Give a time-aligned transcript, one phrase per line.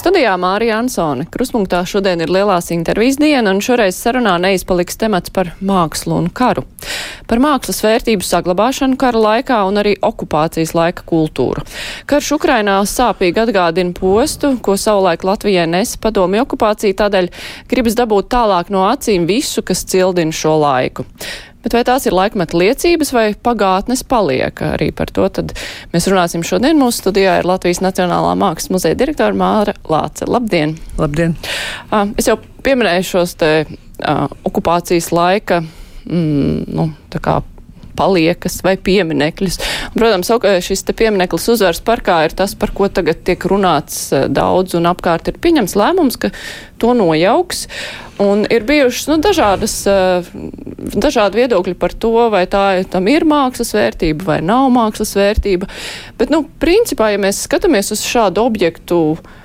[0.00, 1.26] Studijā Mārija Ansone.
[1.28, 6.62] Kruspunktā šodien ir lielās intervijas diena, un šoreiz sarunā neizpaliks temats par mākslu un karu.
[7.28, 11.66] Par mākslas vērtību saglabāšanu kara laikā un arī okupācijas laika kultūru.
[12.08, 17.28] Karš Ukrainā sāpīgi atgādina postu, ko savulaik Latvijai nesa padomju okupācija, tādēļ
[17.68, 21.04] gribas dabūt tālāk no acīm visu, kas cildina šo laiku.
[21.60, 24.62] Bet vai tās ir laikmeta liecības vai pagātnes paliek?
[24.64, 25.28] Arī par to
[25.92, 26.78] mēs runāsim šodien.
[26.80, 30.28] Mūsu studijā ir Latvijas Nacionālā mākslas muzeja direktora Māra Lāce.
[30.30, 30.78] Labdien!
[31.00, 31.36] Labdien!
[32.16, 35.60] Es jau pieminēju šos te uh, okupācijas laika,
[36.06, 36.90] mm, nu,
[38.00, 39.60] paliekas vai pieminekļus.
[39.96, 40.32] Protams,
[40.64, 45.40] šis piemineklis uzvaras parkā ir tas, par ko tagad tiek runāts daudz un apkārt ir
[45.42, 46.32] pieņems lēmums, ka
[46.80, 47.66] to nojauks.
[48.20, 49.74] Un ir bijušas nu, dažādas,
[50.92, 55.68] dažādi viedokļi par to, vai tā tam ir mākslas vērtība vai nav mākslas vērtība.
[56.20, 59.38] Bet, nu, principā, ja mēs skatāmies uz šādu objektu, uh,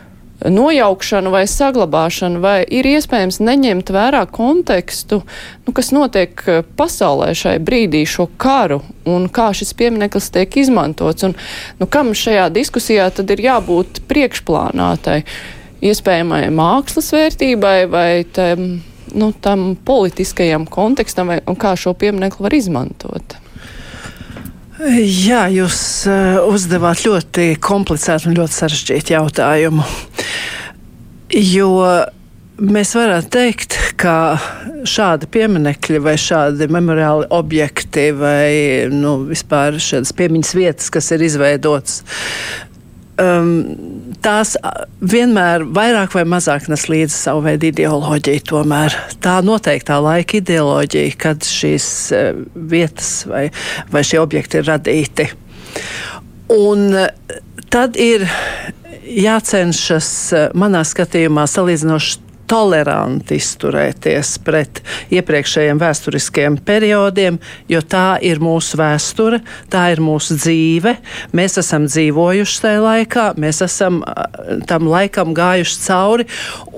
[0.44, 5.22] nojaukšanu vai saglabāšanu, vai ir iespējams neņemt vērā kontekstu,
[5.66, 11.28] nu, kas notiek eh, pasaulē šai brīdī, šo karu, un kā šis piemineklis tiek izmantots,
[11.28, 11.38] un
[11.80, 15.22] nu, kam šajā diskusijā tad ir jābūt priekšplānātai,
[15.86, 18.68] iespējamai mākslas vērtībai vai tam,
[19.16, 23.40] nu, tam politiskajam kontekstam, vai, un kā šo pieminekli var izmantot.
[24.76, 25.78] Jā, jūs
[26.12, 29.86] uh, uzdevāt ļoti komplicētu un ļoti sarežģītu jautājumu.
[31.36, 31.72] Jo
[32.64, 34.38] mēs varētu teikt, ka
[34.88, 41.98] šādi pieminekļi vai šādi memoriāli objekti vai nu, vispār šādas piemiņas vietas, kas ir izveidotas,
[43.20, 43.52] um,
[44.24, 44.56] tās
[45.04, 48.46] vienmēr vairāk vai mazāk nes līdzi savu veidu ideoloģiju.
[48.54, 53.50] Tomēr tā noteiktā laika ideoloģija, kad šīs uh, vietas vai,
[53.92, 55.28] vai šie objekti ir radīti.
[56.56, 56.94] Un
[57.74, 58.24] tad ir
[59.06, 60.10] jācenšas
[60.58, 64.82] manā skatījumā salīdzinoši toleranti izturēties pret
[65.14, 67.40] iepriekšējiem vēsturiskiem periodiem,
[67.72, 70.96] jo tā ir mūsu vēsture, tā ir mūsu dzīve.
[71.36, 74.02] Mēs esam dzīvojuši tajā laikā, mēs esam
[74.70, 76.28] tam laikam gājuši cauri,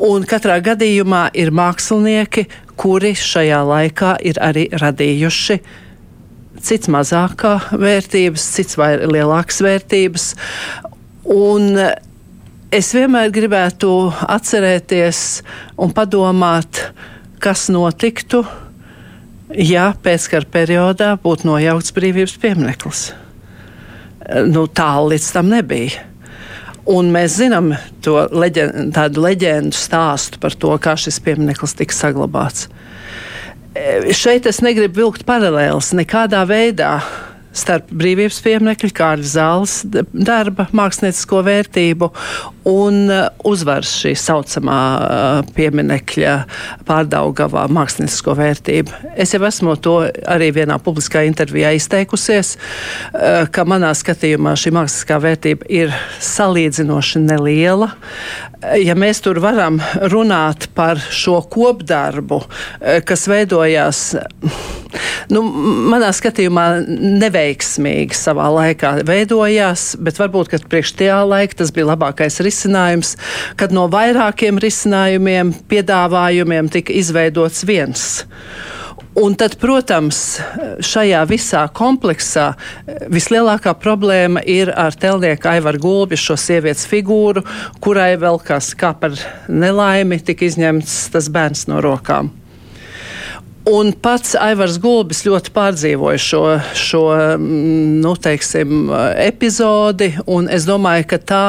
[0.08, 5.60] un katrā gadījumā ir mākslinieki, kuri šajā laikā ir arī radījuši
[6.64, 10.32] cits mazākā vērtības, cits vai lielākas vērtības.
[11.28, 11.76] Un
[12.72, 13.92] es vienmēr gribētu
[14.28, 15.22] atcerēties
[15.80, 16.82] un padomāt,
[17.44, 18.44] kas notiktu,
[19.54, 23.04] ja pēckara periodā būtu nojaukts brīvības piemineklis.
[24.52, 26.04] Nu, tālu līdz tam nebija.
[26.88, 27.74] Un mēs zinām
[28.04, 32.68] to leģen, tādu leģendu stāstu par to, kā šis piemineklis tika saglabāts.
[33.76, 36.94] E, šeit es negribu vilkt paralēlus nekādā veidā
[37.58, 39.80] starp brīvības pieminiekļu, Kārļa Zāles
[40.14, 42.10] darba māksliniecisko vērtību
[42.68, 46.36] un uh, uzvaras šī saucamā uh, pieminekļa
[46.88, 48.96] pārdaugavā māksliniecisko vērtību.
[49.16, 49.98] Es jau esmu to
[50.28, 57.92] arī vienā publiskā intervijā izteikusies, uh, ka manā skatījumā šī mākslinieckā vērtība ir salīdzinoši neliela.
[58.82, 59.78] Ja mēs tur varam
[60.10, 62.40] runāt par šo kopdarbu,
[63.06, 64.00] kas veidojās,
[65.30, 65.44] nu,
[65.94, 67.47] manā skatījumā neveiksmīgi
[68.18, 73.16] savā laikā veidojās, bet varbūt, ka priekš tajā laika tas bija labākais risinājums
[73.58, 78.08] kad no vairākiem risinājumiem, piedāvājumiem tika izveidots viens.
[79.18, 80.38] Un tad, protams,
[80.86, 82.52] šajā visā kompleksā
[83.10, 87.42] vislielākā problēma ir ar telnieku Aivaru Gulbi, šo sievietes figūru,
[87.82, 89.18] kurai vēl kas kā par
[89.50, 92.30] nelaimi tika izņemts tas bērns no rokām.
[93.68, 96.42] Un pats Aivars Gulbis ļoti pārdzīvoja šo,
[96.78, 97.04] šo
[97.36, 101.46] mm, nu, teiksim, epizodi, un es domāju, ka tā,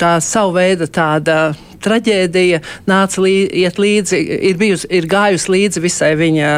[0.00, 1.52] tā savu veidu tāda
[1.84, 2.60] traģēdija
[2.90, 3.34] nāca lī,
[3.80, 6.50] līdzi, ir, bijusi, ir gājusi līdzi visai viņa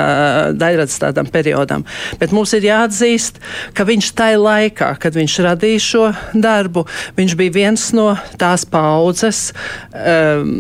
[0.59, 1.87] daļradas tādam periodam.
[2.21, 3.41] Bet mums ir jāatzīst,
[3.77, 6.05] ka viņš tajā laikā, kad viņš radīja šo
[6.35, 6.87] darbu,
[7.19, 9.51] viņš bija viens no tās paudzes
[9.93, 10.55] um,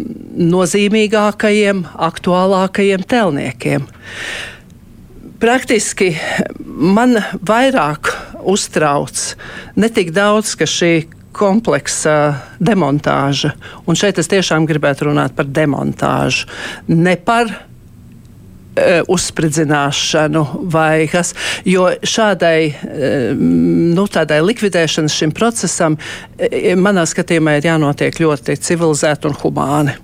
[0.53, 3.87] nozīmīgākajiem, aktuālākajiem telniekiem.
[5.43, 6.13] Praktiski
[6.63, 8.13] man vairāk
[8.47, 9.33] uztrauc
[9.75, 10.93] ne tik daudz, ka šī
[11.33, 12.15] kompleksa
[12.61, 13.55] demontāža.
[13.89, 16.49] Un šeit es tiešām gribētu runāt par demontāžu,
[16.93, 17.57] ne par e,
[19.09, 21.35] uzspridzināšanu vai kas.
[21.69, 23.11] Jo šādai e,
[23.97, 24.07] nu,
[24.53, 25.99] likvidēšanas šim procesam,
[26.39, 29.99] e, manā skatījumā, ir jānotiek ļoti civilizēti un humāni.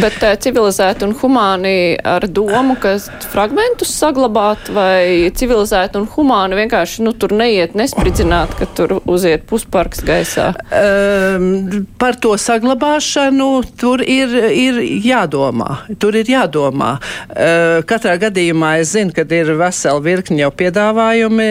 [0.00, 2.96] Bet uh, civilizēti un humāni ar domu, ka
[3.32, 10.02] fragmentus saglabāt vai civilizēti un humāni vienkārši, nu, tur neiet nespridzināt, ka tur uziet pusparks
[10.06, 10.50] gaisā?
[10.74, 13.50] Um, par to saglabāšanu
[13.80, 15.84] tur ir, ir jādomā.
[16.02, 16.94] Tur ir jādomā.
[17.28, 21.50] Uh, katrā gadījumā es zinu, ka ir vesela virkni jau piedāvājumi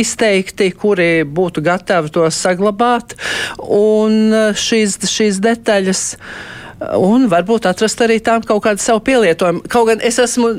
[0.00, 3.16] izteikti, kuri būtu gatavi to saglabāt.
[3.60, 6.06] Un šīs, šīs detaļas
[6.96, 9.64] un varbūt atrast arī tām kaut kādu savu pielietojumu.
[9.70, 10.52] Kaut gan es esmu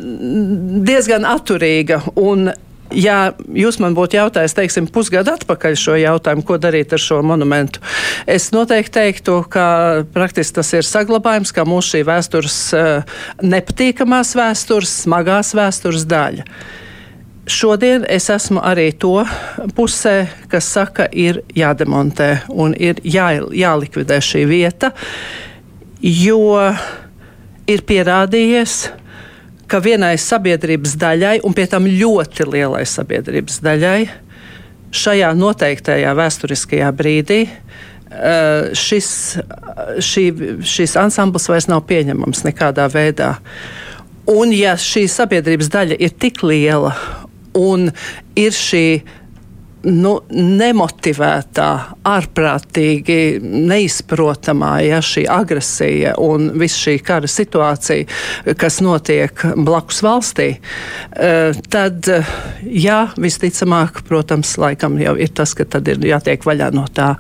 [0.86, 2.52] diezgan atturīga un
[2.92, 7.80] Ja jūs man būtu jautājis, teiksim, pusgadu atpakaļ šo jautājumu, ko darīt ar šo monumentu,
[8.28, 9.66] es noteikti teiktu, ka
[10.12, 12.58] praktiski tas ir saglabājums, kā mūsu šī vēstures
[13.48, 16.44] nepatīkamās vēstures, smagās vēstures daļa.
[17.52, 19.24] Šodien es esmu arī to
[19.76, 24.92] pusē, kas saka, ir jādemontē un ir jā, jālikvidē šī vieta,
[26.02, 26.58] jo
[27.70, 28.76] ir pierādījies,
[29.72, 34.02] ka vienai sabiedrības daļai, un pie tam ļoti lielai sabiedrības daļai,
[34.92, 39.12] šajā noteiktajā vēsturiskajā brīdī eh, šis,
[40.04, 40.26] šī,
[40.68, 43.38] šis ansambls vairs nav pieņemams nekādā veidā.
[44.32, 46.92] Un ja šī sabiedrības daļa ir tik liela
[47.58, 47.90] un
[48.36, 49.02] ir šī
[49.88, 51.70] nu, nemotivētā,
[52.08, 61.58] ārprātīgi neizprotamā ja, šī agresija un viss šī kara situācija, kas notiek blakus valstī, eh,
[61.74, 62.10] tad,
[62.66, 67.14] jā, visticamāk, protams, laikam jau ir tas, ka tad ir jātiek vaļā no tā.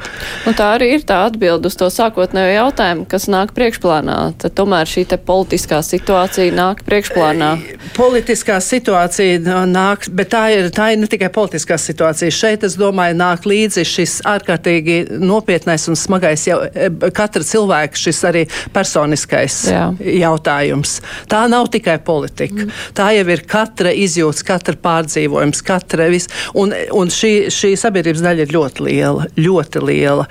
[0.47, 4.19] Un tā arī ir tā atbilde uz to sākotnējo jautājumu, kas nāk priekšplānā.
[4.41, 7.51] Tad tomēr šī politiskā situācija nāk priekšplānā.
[7.97, 12.31] Politiskā situācija nāk, bet tā ir, tā ir ne tikai politiskā situācija.
[12.31, 17.99] Šeit šeit, es domāju, nāk līdzi šis ārkārtīgi nopietnais un smagais jau, e, katra cilvēka
[17.99, 18.43] šis arī
[18.73, 19.85] personiskais Jā.
[19.99, 20.99] jautājums.
[21.31, 22.65] Tā nav tikai politika.
[22.65, 22.75] Mm.
[22.97, 26.27] Tā jau ir katra izjūta, katra pārdzīvojums, katra vis.
[26.57, 30.27] Un, un šī, šī sabiedrības daļa ir ļoti liela, ļoti liela.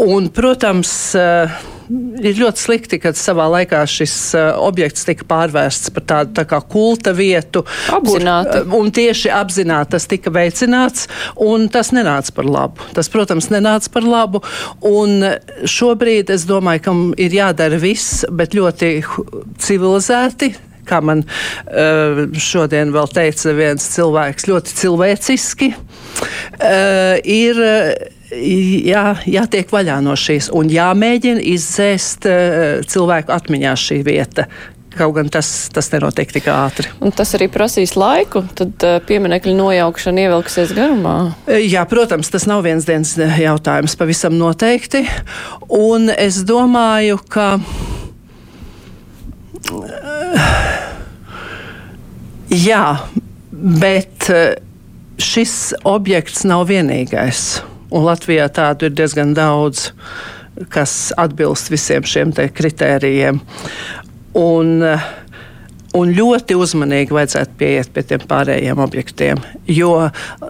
[0.00, 6.06] Un, protams, uh, ir ļoti slikti, ka savā laikā šis uh, objekts tika pārvērsts par
[6.10, 7.64] tādu tā kā kulta vietu.
[7.94, 8.62] Apzināti.
[8.62, 11.08] Uh, un tieši apzināti tas tika veicināts,
[11.40, 12.90] un tas nenāca par labu.
[12.96, 14.42] Tas, protams, nenāca par labu.
[14.88, 15.24] Un
[15.68, 18.94] šobrīd es domāju, ka ir jādara viss, bet ļoti
[19.62, 20.54] civilizēti
[20.84, 25.70] kā man uh, šodien vēl teica viens cilvēks, ļoti cilvēciski,
[27.24, 27.62] ir
[28.34, 32.36] jā, jātiek vaļā no šīs un jāmēģina izdzēst uh,
[32.88, 34.48] cilvēku atmiņā šī vieta.
[34.94, 36.86] Kaut gan tas, tas nenotiek tik ātri.
[37.02, 41.16] Un tas arī prasīs laiku, tad uh, pieminekļu nojaukšana ievilksies garumā.
[41.50, 45.02] Jā, protams, tas nav viens dienas jautājums, pavisam noteikti.
[45.74, 47.58] Un es domāju, ka.
[52.54, 52.86] Jā,
[53.50, 54.30] bet
[55.18, 57.64] šis objekts nav vienīgais.
[57.90, 59.90] Un Latvijā tādu ir diezgan daudz,
[60.72, 63.42] kas atbilst visiem šiem kritērijiem.
[64.38, 64.80] Un,
[65.94, 69.38] Un ļoti uzmanīgi vajadzētu pieiet pie tiem pārējiem objektiem.
[69.70, 70.08] Jo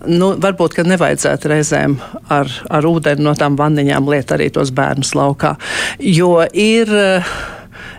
[0.08, 1.98] nu, varbūt nevajadzētu reizēm
[2.32, 5.52] ar, ar ūdeni no tām vanniņām liet arī tos bērnus laukā.
[6.00, 6.88] Jo ir,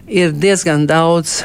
[0.08, 1.44] ir diezgan daudz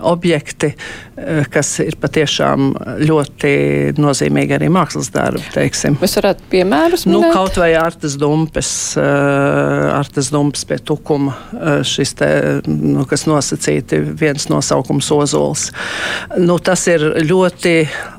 [0.00, 0.72] objekti,
[1.16, 2.72] eh, kas ir patiešām
[3.06, 3.52] ļoti
[4.00, 5.42] nozīmīgi arī mākslas darbi.
[5.54, 5.96] Teiksim.
[6.02, 7.30] Mēs varētu piemērus nu, minēt?
[7.30, 11.36] Nu, kaut vai Artes Dumpes, uh, Artes Dumpes pie tukuma,
[11.86, 12.30] šis te,
[12.66, 15.70] nu, kas nosacīti viens nosaukums ozols.
[16.38, 17.76] Nu, tas ir ļoti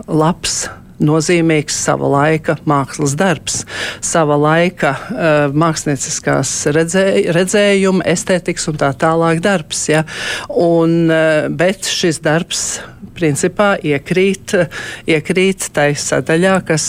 [0.08, 0.64] labs
[1.02, 3.62] nozīmīgs sava laika mākslas darbs,
[4.06, 7.06] sava laika uh, mākslinieckās redzē,
[7.36, 9.88] redzējuma, estētikas un tā tālāk darbs.
[9.92, 10.06] Ja?
[10.50, 12.66] Un, uh, bet šis darbs
[13.16, 14.56] principā iekrīt,
[15.10, 16.86] iekrīt tai sadaļā, kas,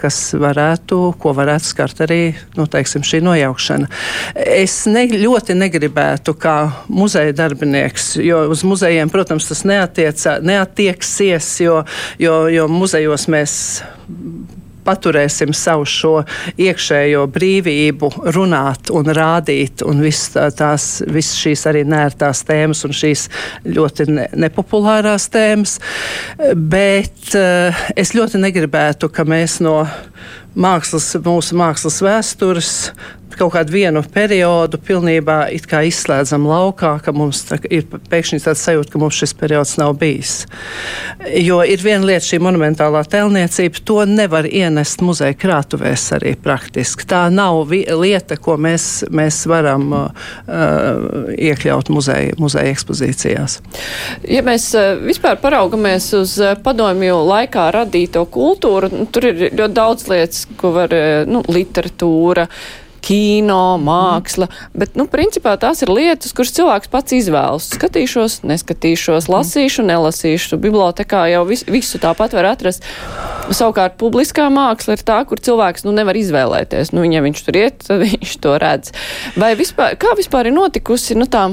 [0.00, 2.20] kas varētu, ko varētu skart arī
[2.58, 3.88] nu, teiksim, šī nojaukšana.
[4.42, 6.56] Es ne, ļoti negribētu kā
[6.92, 11.82] muzeja darbinieks, jo uz muzejiem, protams, tas neatieca, neatieksies, jo,
[12.22, 13.41] jo, jo muzejos mēs
[14.84, 16.12] paturēsim savu šo
[16.60, 23.28] iekšējo brīvību, runāt un rādīt, un visas tās, visas šīs arī nērtās tēmas un šīs
[23.68, 25.78] ļoti ne, nepopulārās tēmas.
[26.56, 29.82] Bet uh, es ļoti negribētu, ka mēs no
[30.58, 32.72] mākslas, mūsu mākslas vēstures
[33.38, 39.00] kaut kādu vienu periodu pilnībā izslēdzam laukā, ka mums tā, ir pēkšņi tāds sajūta, ka
[39.02, 40.34] mums šis periods nav bijis.
[41.38, 47.06] Jo ir viena lieta šī monumentālā tēlniecība, to nevar ienest muzeja krātuvēs arī praktiski.
[47.08, 50.28] Tā nav lieta, ko mēs, mēs varam uh,
[51.36, 53.58] iekļaut muzeja, muzeja ekspozīcijās.
[54.28, 59.74] Ja mēs uh, vispār paraugamies uz uh, padomju laikā radīto kultūru, nu, tur ir ļoti
[59.76, 62.48] daudz lietas, ko var, uh, nu, literatūra,
[63.02, 67.66] kino, māksla, bet, nu, principā tās ir lietas, kuras cilvēks pats izvēlas.
[67.74, 70.60] Skatīšos, neskatīšos, lasīšu, nelasīšu.
[70.62, 72.86] Bibliotekā jau vis, visu tāpat var atrast.
[73.50, 76.94] Savukārt publiskā māksla ir tā, kur cilvēks, nu, nevar izvēlēties.
[76.94, 78.94] Nu, ja viņš tur iet, tad viņš to redz.
[79.36, 81.50] Vai vispār, kā vispār ir notikusi, nu, tā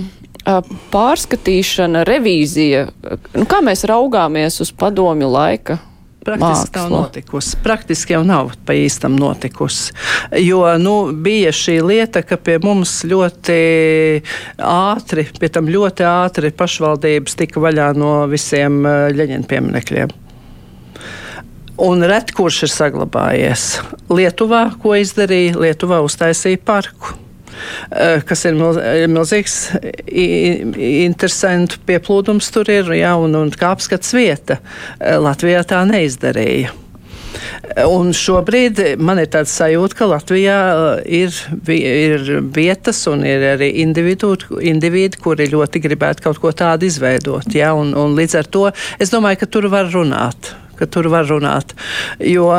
[0.93, 2.87] pārskatīšana, revīzija,
[3.35, 5.81] nu, kā mēs raugāmies uz padomju laika
[6.29, 7.57] Praktiski nav notikusi.
[7.65, 9.93] Praktiski jau nav pa īstam notikusi.
[10.43, 13.59] Jo nu, bija šī lieta, ka pie mums ļoti
[14.69, 18.81] ātri, pie tam ļoti ātri pašvaldības tika vaļā no visiem
[19.15, 20.17] Ļeņina pieminekļiem.
[21.79, 23.65] Un ret kurš ir saglabājies.
[24.11, 25.55] Lietuvā, ko izdarīja?
[25.63, 27.15] Lietuvā uztaisīja parku.
[27.89, 28.57] Eh, kas ir
[29.09, 29.55] milzīgs
[30.09, 34.59] interesantu pieplūdums tur ir, ja, un, un kā apskats vieta.
[34.99, 36.75] Eh, Latvijā tā neizdarīja.
[37.85, 40.59] Un šobrīd man ir tāds sajūta, ka Latvijā
[41.03, 41.35] eh, ir,
[41.75, 47.53] ir vietas un ir arī individi, kuri ļoti gribētu kaut ko tādu izveidot.
[47.55, 47.75] Ja?
[47.77, 48.65] Un, un līdz ar to
[48.99, 51.75] es domāju, ka tur var runāt ka tur var runāt.
[52.23, 52.49] Jo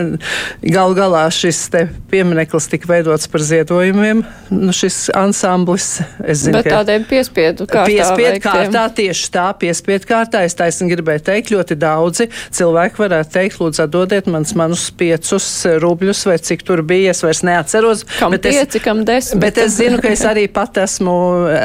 [0.76, 1.66] gal galā šis
[2.10, 4.22] piemineklis tika veidots par ziedojumiem.
[4.50, 7.88] Nu, šis ansamblis, es zinu, Bet tādiem piespiedu kārtā.
[7.90, 10.44] Piespiedu kārtā, tieši tā, piespiedu kārtā.
[10.46, 15.48] Es taisni gribēju teikt, ļoti daudzi cilvēki varētu teikt, lūdzu, atdodiet man manus piecus
[15.82, 18.06] rubļus vai cik tur bija, es vairs neatceros.
[18.18, 19.42] Kam bet pieci, es, kam desmit.
[19.42, 21.18] Bet es zinu, ka es arī pat esmu,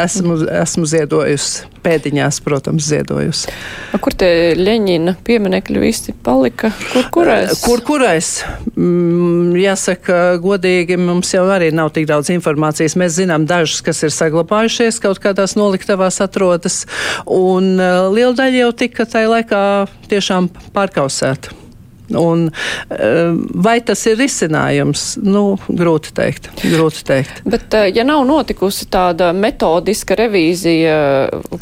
[0.05, 1.74] esmu, esmu ziedojusi.
[1.85, 3.53] Pēdiņās, protams, ziedojusi.
[4.01, 5.85] Kur te Ļeņina pieminekļi?
[5.85, 6.71] visi palika?
[6.91, 7.59] Kur kurais?
[7.63, 8.29] Kur kurais?
[8.75, 12.97] Mm, jāsaka, godīgi, mums jau arī nav tik daudz informācijas.
[12.99, 16.83] Mēs zinām dažus, kas ir saglabājušies, kaut kādās noliktavās atrodas,
[17.25, 19.61] un uh, liela daļa jau tika tajā laikā
[20.09, 21.64] tiešām pārkausēta.
[22.13, 22.51] Un,
[22.89, 25.05] eh, vai tas ir risinājums?
[25.23, 26.49] Nu, grūti teikt.
[26.61, 27.41] Grūti teikt.
[27.45, 30.97] Bet, eh, ja nav notikusi tāda metodiska revīzija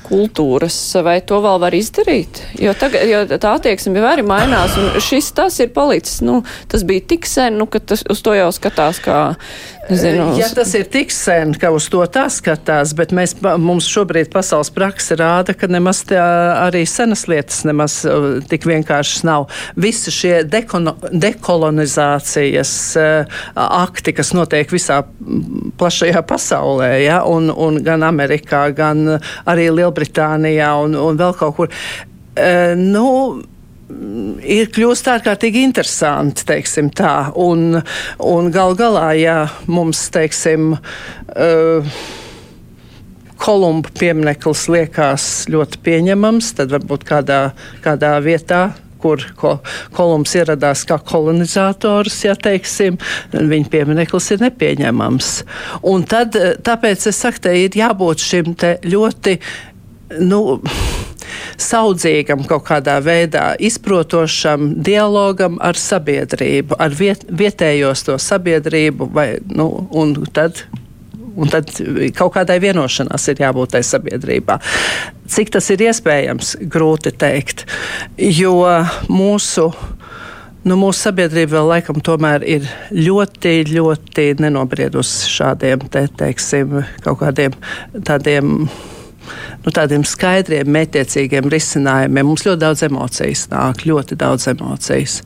[0.08, 2.42] kultūras, vai to vēl var izdarīt?
[2.60, 6.22] Jo, tagad, jo tā attieksme jau arī mainās, un šis tas ir palicis.
[6.22, 9.36] Nu, tas bija tik sen, nu, ka tas, uz to jau skatās kā
[9.90, 14.30] Zinu, ja tas ir tik sen, ka uz to tā skatās, bet mēs, mums šobrīd
[14.32, 16.24] pasaules praksa rāda, ka nemaz tā,
[16.63, 19.50] arī senas lietas nemaz uh, tik vienkāršas nav.
[19.75, 25.02] Visi šie dekono, dekolonizācijas uh, akti, kas notiek visā
[25.80, 31.74] plašajā pasaulē, ja, un, un gan Amerikā, gan arī Lielbritānijā un, un vēl kaut kur.
[32.34, 33.08] Uh, nu,
[34.44, 37.32] ir kļūst ārkārtīgi interesanti, teiksim tā.
[37.40, 37.82] Un,
[38.24, 41.96] un gal galā, ja mums, teiksim, uh,
[43.44, 47.42] Kolumba piemineklis liekas ļoti pieņemams, tad varbūt kādā,
[47.84, 48.70] kādā vietā
[49.04, 49.58] kur ko,
[49.92, 52.96] Kolumbs ieradās kā kolonizators, ja teiksim,
[53.34, 55.32] viņa piemineklis ir nepieņemams.
[55.92, 59.36] Un tad, tāpēc es saku, te ir jābūt šim te ļoti,
[60.24, 60.44] nu,
[61.62, 69.70] saudzīgam, kaut kādā veidā izprotošam dialogam ar sabiedrību, ar viet, vietējos to sabiedrību, vai, nu,
[69.92, 70.66] un tad
[71.34, 71.72] Un tad
[72.14, 74.60] kaut kādai vienošanās ir jābūt tai sabiedrībā.
[75.34, 77.66] Cik tas ir iespējams, grūti teikt.
[78.22, 78.54] Jo
[79.10, 79.66] mūsu,
[80.68, 87.58] nu, mūsu sabiedrība vēl laikam tomēr ir ļoti, ļoti nenobriedusi šādiem, te, teiksim, kaut kādiem
[88.06, 88.68] tādiem
[89.63, 92.27] nu, tādiem skaidriem, mētiecīgiem risinājumiem.
[92.27, 95.20] Mums ļoti daudz emocijas nāk, ļoti daudz emocijas.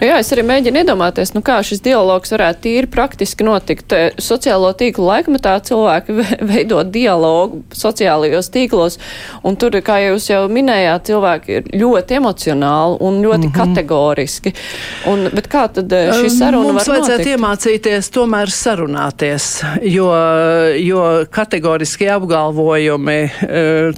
[0.00, 3.94] Nu, jā, es arī mēģinu iedomāties, nu, kā šis dialogs varētu tīri praktiski notikt.
[4.22, 6.16] Sociālo tīklu laikmetā cilvēki
[6.52, 8.98] veido dialogu sociālajos tīklos,
[9.46, 13.74] un tur, kā jūs jau minējāt, cilvēki ir ļoti emocionāli un ļoti mm -hmm.
[13.74, 14.54] kategoriski.
[15.10, 17.36] Un, bet kā tad eh, šī saruna Mums var vajadzētu notikt?
[17.36, 19.48] iemācīties tomēr sarunāties,
[19.82, 20.08] jo,
[20.78, 23.41] jo kategoriski apgalvojumi eh,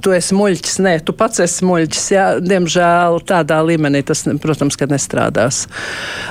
[0.01, 0.77] tu esi muļķis.
[0.85, 2.05] Nē, tu pats esi muļķis.
[2.15, 5.65] Jā, diemžēl tādā līmenī tas, protams, nestrādās.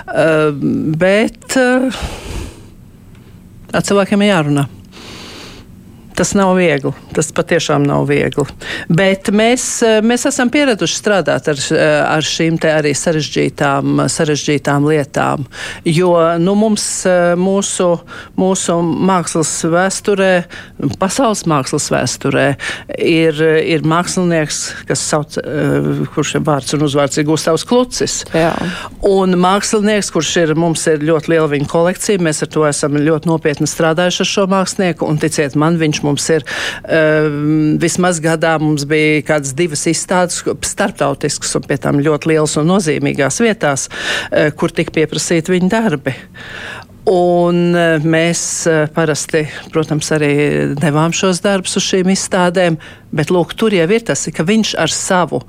[0.06, 0.50] Uh,
[1.00, 2.02] bet uh,
[3.74, 4.68] ar cilvēkiem jārunā.
[6.14, 6.92] Tas nav viegli.
[7.14, 8.44] Tas patiešām nav viegli.
[8.86, 9.66] Bet mēs,
[10.06, 11.62] mēs esam pieraduši strādāt ar,
[12.06, 15.42] ar šīm arī sarežģītām, sarežģītām lietām.
[15.88, 16.86] Jo nu, mums,
[17.40, 17.88] mūsu,
[18.38, 18.76] mūsu
[19.10, 20.30] mākslas vēsturē,
[21.02, 22.46] pasaules mākslas vēsturē,
[22.98, 23.42] ir,
[23.74, 25.40] ir mākslinieks, kas sauc,
[26.14, 28.20] kurš ir vārds un uzvārds ir Gustavs Klucis.
[28.36, 28.52] Jā.
[29.10, 33.30] Un mākslinieks, kurš ir, mums ir ļoti liela viņa kolekcija, mēs ar to esam ļoti
[33.32, 35.10] nopietni strādājuši ar šo mākslinieku.
[35.10, 37.28] Un ticiet man, viņš mums ir uh,
[37.82, 43.42] vismaz gadā mums bija kādas divas izstādes, starptautiskas un pie tām ļoti lielas un nozīmīgās
[43.44, 46.16] vietās, uh, kur tika pieprasīti viņa darbi.
[47.10, 49.44] Un uh, mēs uh, parasti,
[49.74, 50.32] protams, arī
[50.80, 52.78] devām šos darbus uz šīm izstādēm,
[53.12, 55.42] bet lūk, tur jau ir tas, ka viņš ar savu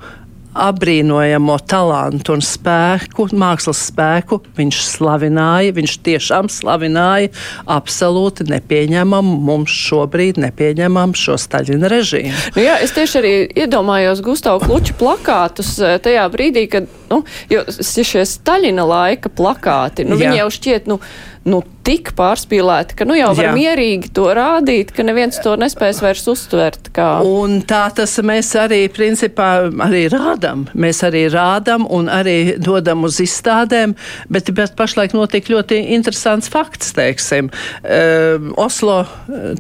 [0.56, 7.32] apbrīnojamo talantu un spēku, mākslas spēku viņš slavināja, viņš tiešām slavināja
[7.72, 12.34] absolūti nepieņemamu, mums šobrīd nepieņemamu šo Staļina režīmu.
[12.56, 13.34] Nu jā, es tieši arī
[13.66, 20.16] iedomājos Gustavu Kluču plakātus eh, tajā brīdī, kad, nu, jo šie Staļina laika plakāti, nu,
[20.16, 20.30] jā.
[20.30, 21.00] viņi jau šķiet, nu,
[21.46, 23.54] nu, tik pārspīlēti, ka nu jau var Jā.
[23.54, 26.90] mierīgi to rādīt, ka neviens to nespēs vairs uztvert.
[26.96, 27.10] Kā...
[27.22, 29.50] Un tā tas mēs arī principā
[29.86, 30.66] arī rādam.
[30.74, 33.94] Mēs arī rādam un arī dodam uz izstādēm,
[34.34, 37.52] bet, bet pašlaik notiek ļoti interesants fakts, teiksim.
[37.84, 39.04] Uh, Oslo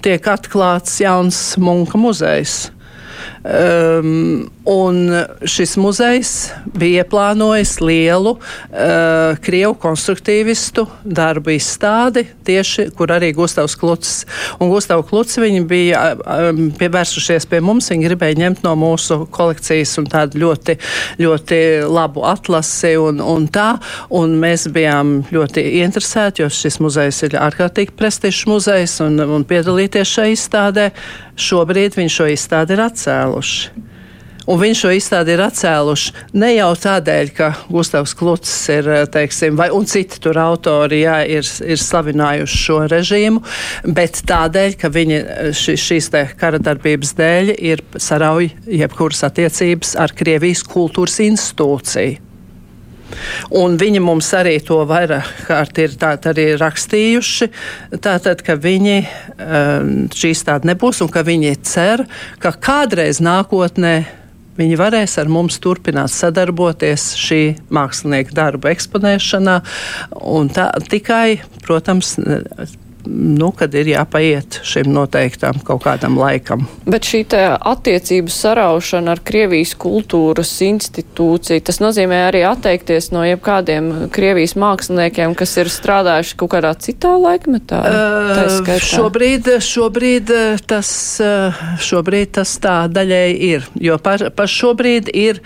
[0.01, 2.63] tiek atklāts jauns munka muzejs.
[3.45, 5.11] Um, un
[5.45, 6.29] šis muzejs
[6.73, 14.15] bija ieplānojis lielu uh, krievu konstruktīvistu darbu izstādi, tieši, kur arī Gustavs Kluts.
[14.57, 19.93] Un Gustavs Kluts viņi bija um, pievērsušies pie mums, viņi gribēja ņemt no mūsu kolekcijas
[20.01, 20.77] un tādu ļoti,
[21.21, 23.75] ļoti labu atlasi un, un tā.
[24.09, 30.17] Un mēs bijām ļoti interesēti, jo šis muzejs ir ārkārtīgi prestižs muzejs un, un piedalīties
[30.17, 30.89] šajā izstādē.
[31.35, 32.81] Šobrīd viņš šo izstādi ir
[33.35, 33.83] atcēluši.
[34.45, 39.71] Un viņš šo izstādi ir atcēluši ne jau tādēļ, ka Gustavs Kluts ir, teiksim, vai
[39.89, 43.41] citi tur autori jā, ir, ir slavinājuši šo režīmu,
[43.89, 45.17] bet tādēļ, ka viņi
[45.49, 52.24] ši, šīs te kara darbības dēļ ir sarauj jebkuras attiecības ar Krievijas kultūras institūciju.
[53.55, 57.49] Un viņi mums arī to vairāk kārt ir arī rakstījuši,
[58.03, 62.05] tātad, ka viņi um, šīs tāda nebūs un ka viņi cer,
[62.43, 63.95] ka kādreiz nākotnē
[64.55, 67.41] viņi varēs ar mums turpināt sadarboties šī
[67.75, 69.59] mākslinieka darba eksponēšanā.
[70.55, 72.15] Tā, tikai, protams,
[73.05, 76.65] nu, kad ir jāpaiet šim noteiktam kaut kādam laikam.
[76.89, 84.55] Bet šī attiecību saraušana ar Krievijas kultūras institūciju, tas nozīmē arī atteikties no jebkādiem Krievijas
[84.59, 87.81] māksliniekiem, kas ir strādājuši kaut kādā citā laikmetā?
[87.85, 90.33] Uh, šobrīd, šobrīd,
[90.69, 90.91] tas,
[91.85, 95.41] šobrīd tas tā daļai ir, jo par, par šobrīd ir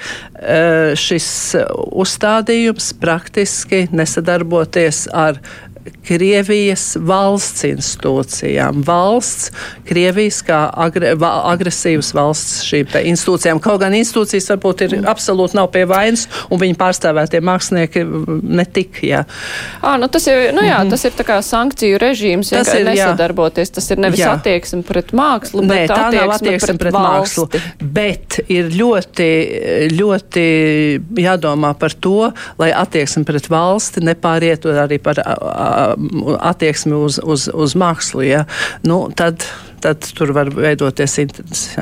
[1.00, 1.30] šis
[1.76, 5.40] uzstādījums praktiski nesadarboties ar
[6.10, 8.82] Krievijas valsts institūcijām.
[8.88, 9.52] Valsts,
[9.86, 13.62] Krievijas kā agre, va, agresīvas valsts šīm institūcijām.
[13.62, 18.06] Kaut gan institūcijas varbūt ir absolūti nav pie vainas, un viņi pārstāvētie mākslinieki
[18.42, 19.04] netik.
[19.06, 19.22] Jā.
[19.84, 20.96] À, nu tas, ir, nu jā, mm -hmm.
[20.96, 23.70] tas ir tā kā sankciju režīms, tas ir nesadarboties.
[23.70, 23.76] Jā.
[23.76, 24.34] Tas ir nevis jā.
[24.34, 27.48] attieksme pret mākslu, Nē, bet tā nav attieksme pret, pret mākslu.
[27.82, 29.30] Bet ir ļoti,
[29.94, 30.48] ļoti
[31.22, 35.22] jādomā par to, lai attieksme pret valsti nepārietu arī par
[36.40, 38.46] attieksmi uz, uz, uz mākslu, ja,
[38.88, 39.46] nu, tad
[39.80, 41.14] tad tur var veidoties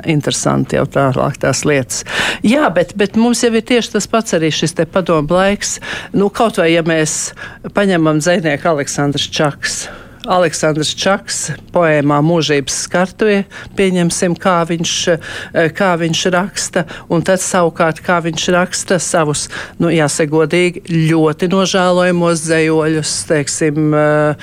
[0.05, 2.03] interesanti jau tālāk tās lietas.
[2.45, 5.79] Jā, bet, bet mums jau ir tieši tas pats arī šis te padomu laiks.
[6.13, 7.31] Nu, kaut vai ja mēs
[7.73, 9.79] paņemam dzēnieku Aleksandrs Čaks.
[10.27, 11.37] Aleksandrs Čaks
[11.73, 13.45] poēmā Mūžības skartuvie,
[13.77, 19.47] pieņemsim, kā viņš, eh, kā viņš raksta, un tad savukārt, kā viņš raksta savus,
[19.79, 24.35] nu, jāsegodīgi, ļoti nožēlojamos dzējoļus, teiksim, eh,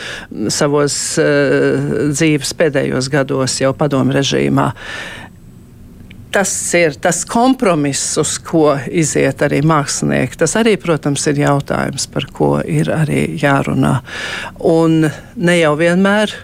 [0.48, 4.72] savos eh, dzīves pēdējos gados jau padomu režīmā
[6.34, 10.40] tas ir tas kompromiss, uz ko iziet arī mākslinieki.
[10.42, 14.00] Tas arī, protams, ir jautājums, par ko ir arī jārunā.
[14.66, 16.34] Un ne jau vienmēr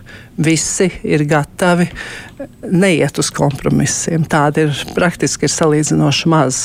[0.41, 1.89] visi ir gatavi
[2.63, 4.25] neiet uz kompromisiem.
[4.31, 6.61] Tāda ir praktiski ir salīdzinoši maz.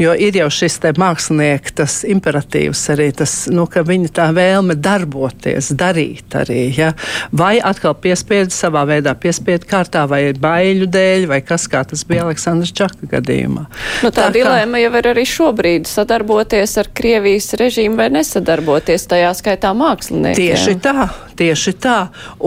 [0.00, 5.72] Jo ir jau šis mākslinieks, tas imperatīvs arī, tas, nu, ka viņa tā vēlme darboties,
[5.78, 6.68] darīt arī.
[6.76, 6.92] Ja?
[7.32, 12.26] Vai atkal piespiedu savā veidā, piespiedu kārtā, vai baiļu dēļ, vai kas kā tas bija
[12.26, 13.66] Aleksandrs Čaka gadījumā.
[14.04, 14.82] Nu, tā tā dilēma kā...
[14.84, 20.38] jau ir arī šobrīd sadarboties ar Krievijas režīmu vai nesadarboties tajā skaitā māksliniekiem.
[20.38, 21.98] Tieši tā, tieši tā.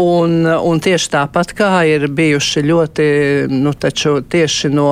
[0.01, 2.70] Un, un tieši tāpat kā ir bijuši ļoti,
[3.51, 4.87] nu, taču tieši no,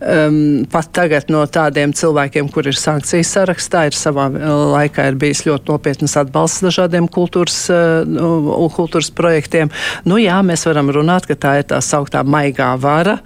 [0.00, 0.38] um,
[0.70, 4.28] pat tagad no tādiem cilvēkiem, kur ir sankcijas sarakstā, ir savā
[4.74, 9.72] laikā ir bijis ļoti nopietnas atbalsts dažādiem kultūras, uh, kultūras projektiem.
[10.08, 13.18] Nu jā, mēs varam runāt, ka tā ir tā sauktā maigā vara.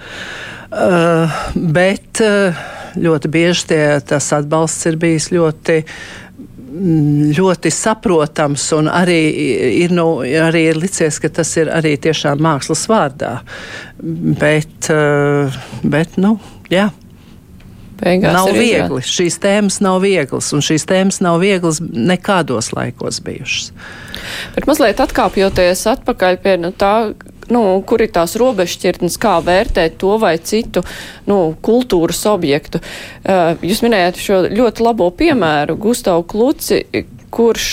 [0.69, 2.57] Uh, bet uh,
[2.99, 6.28] ļoti bieži tie, tas atbalsts ir bijis ļoti mm,
[7.39, 9.19] ļoti saprotams, un arī
[9.83, 13.39] ir, nu, arī ir licies, ka tas ir arī tiešām mākslas vārdā.
[13.99, 16.37] Bet, uh, bet nu,
[16.73, 16.89] jā.
[17.99, 19.01] Beigās nav viegli.
[19.03, 19.11] Izrād.
[19.11, 23.73] Šīs tēmas nav vieglas, un šīs tēmas nav vieglas nekādos laikos bijušas.
[24.55, 27.11] Bet mazliet atkāpjoties atpakaļ pie nu, tā,
[27.55, 30.85] nu, kur ir tās robežšķirtnes, kā vērtēt to vai citu
[31.31, 32.83] nu, kultūras objektu.
[33.25, 36.85] Uh, jūs minējāt šo ļoti labo piemēru Gustavu Kluci,
[37.35, 37.69] kurš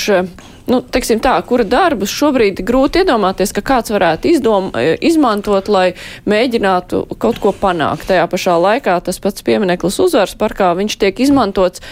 [0.69, 4.71] nu, teiksim tā, kura darbus šobrīd grūti iedomāties, ka kāds varētu izdom,
[5.05, 5.85] izmantot, lai
[6.29, 8.07] mēģinātu kaut ko panākt.
[8.09, 11.83] Tajā pašā laikā tas pats piemineklis uzvaras parkā, viņš tiek izmantots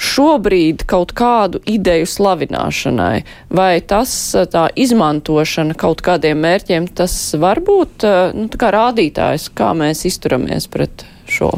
[0.00, 3.22] šobrīd kaut kādu ideju slavināšanai,
[3.54, 4.12] vai tas
[4.52, 11.06] tā izmantošana kaut kādiem mērķiem, tas var būt nu, kā rādītājs, kā mēs izturamies pret
[11.30, 11.52] šo?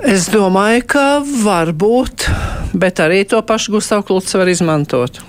[0.00, 1.06] Es domāju, ka
[1.42, 2.24] var būt,
[2.72, 5.20] bet arī to pašu Gustavu Kluts var izmantot.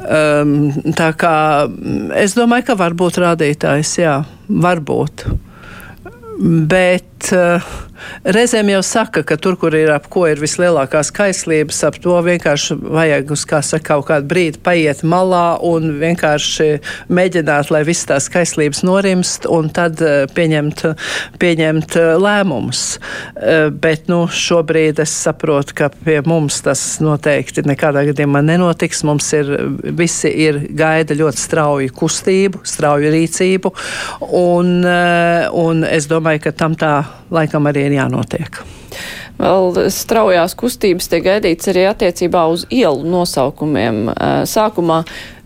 [0.00, 1.36] Um, tā kā
[2.20, 4.18] es domāju, ka var būt rādītājs, jā,
[4.48, 5.24] var būt.
[7.20, 7.90] Bet uh,
[8.24, 12.76] Reizēm jau saka, ka tur, kur ir ap ko ir vislielākās kaislības, ap to vienkārši
[12.80, 16.68] vajag uz kā saka, kaut kādu brīdi paiet malā un vienkārši
[17.12, 20.84] mēģināt, lai viss tās kaislības norimst un tad eh, pieņemt,
[21.40, 22.82] pieņemt eh, lēmumus.
[23.80, 29.02] Bet nu, šobrīd es saprotu, ka pie mums tas noteikti nekādā gadījumā nenotiks.
[29.08, 29.52] Mums ir
[29.96, 33.72] visi ir gaida ļoti strauju kustību, strauju rīcību
[34.36, 34.74] un,
[35.64, 36.94] un es domāju, ka tam tā
[37.30, 38.62] laikam arī ir jānotiek.
[39.40, 44.10] Vēl straujās kustības tiek gaidīts arī attiecībā uz ielu nosaukumiem.
[44.44, 44.98] Sākumā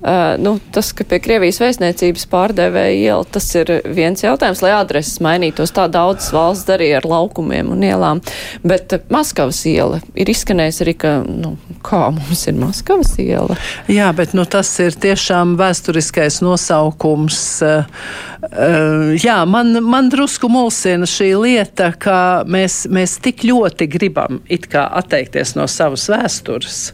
[0.05, 5.17] Uh, nu, tas, ka pie Krievijas vēstniecības pārdevēja iela, tas ir viens jautājums, lai adreses
[5.25, 5.73] mainītos.
[5.73, 8.21] Tā daudzas valsts darīja ar laukumiem un ielām.
[8.61, 11.55] Bet uh, Maskavas iela ir izskanējis arī, ka, nu,
[11.89, 13.57] kā mums ir Maskavas iela?
[13.89, 17.41] Jā, bet nu, tas ir tiešām vēsturiskais nosaukums.
[17.65, 18.07] Uh,
[18.53, 24.69] uh, jā, man, man drusku mulsina šī lieta, ka mēs, mēs tik ļoti gribam it
[24.69, 26.91] kā atteikties no savas vēstures.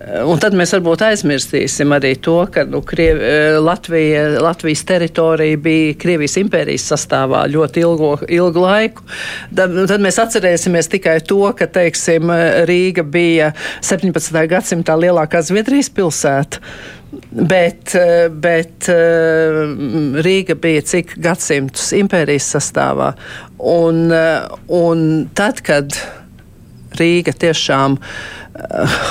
[0.00, 5.96] Un tad mēs varbūt aizmirsīsim arī to, ka nu, Kriev, eh, Latvija, Latvijas teritorija bija
[6.00, 9.04] Krievijas impērijas sastāvā ļoti ilgo, ilgu laiku.
[9.52, 12.32] Tad, tad mēs atcerēsimies tikai to, ka teiksim,
[12.70, 13.50] Rīga bija
[13.84, 14.40] 17.
[14.48, 16.62] gadsimtā lielākā Zviedrijas pilsēta.
[17.30, 19.58] Bet, eh, bet eh,
[20.24, 23.10] Rīga bija cik gadsimtus impērijas sastāvā.
[23.60, 24.08] Un,
[24.80, 25.04] un
[25.36, 25.92] tad, kad
[26.96, 29.04] Rīga tiešām uh,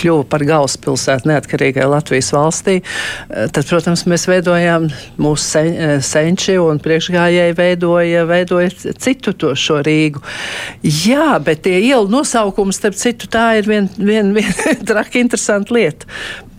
[0.00, 4.88] kļuva par galvaspilsētu neatkarīgai Latvijas valstī, eh, tad, protams, mēs veidojām
[5.20, 10.22] mūsu sen, eh, senči un priekšgājēji veidoja, veidoja citu to šo Rīgu.
[10.82, 14.52] Jā, bet tie ielu nosaukumi, starp citu, tā ir viena vien, vien,
[14.90, 16.08] traki interesanta lieta.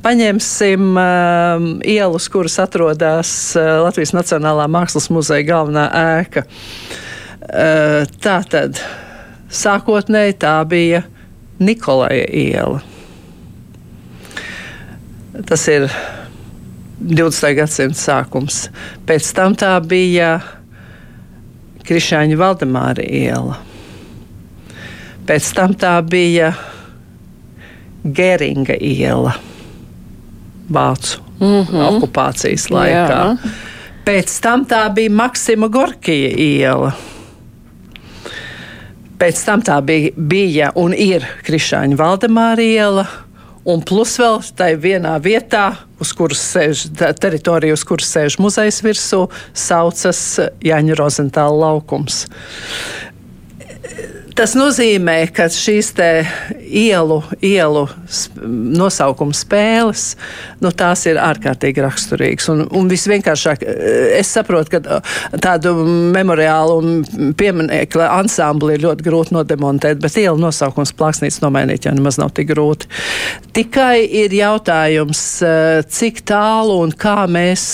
[0.01, 6.45] Paņemsim uh, ielas, kuras atrodas uh, Latvijas Nacionālā Mākslas muzeja galvenā ēka.
[7.41, 8.81] Uh, tā tad
[9.53, 11.03] sākotnēji tā bija
[11.61, 12.81] Nikolaja iela.
[15.31, 15.87] Tas ir
[17.01, 17.53] 20.
[17.55, 18.65] gadsimta sākums.
[19.07, 20.35] Pēc tam tā bija
[21.87, 23.57] Krišāņa Valdemāra iela.
[25.27, 26.51] Pēc tam tā bija
[28.03, 29.33] Geringa iela
[30.71, 31.87] Vācu mm -hmm.
[31.87, 33.19] okupācijas laikā.
[33.23, 33.37] Jā.
[34.05, 36.91] Pēc tam tā bija Maksima Gorkija iela.
[39.19, 43.05] Pēc tam tā bija, bija un ir Krišāņa Valdemāra iela
[43.61, 45.65] Un plus vēl tai vienā vietā,
[46.01, 46.87] uz kuras sēž
[47.21, 50.21] teritorija, uz kuras sēž muzejs virsū, saucas
[50.65, 52.23] Jaņa Rozentāla laukums.
[54.35, 57.81] Tas nozīmē, ka šīs ielu, ielu
[58.79, 60.05] nosaukuma spēles,
[60.63, 60.71] nu,
[61.09, 62.47] ir ārkārtīgi raksturīgas.
[62.53, 65.11] Un, un visvienkāršāk, eh, es saprotu, ka eh,
[65.43, 65.73] tādu
[66.15, 72.21] memoriālu un pieminiektu ansambli ir ļoti grūti nodemontēt, bet ielu nosaukums plāksnītes nomainīt jau nemaz
[72.21, 72.87] nav tik grūti.
[73.51, 77.69] Tikai ir jautājums, eh, cik tālu un kā mēs,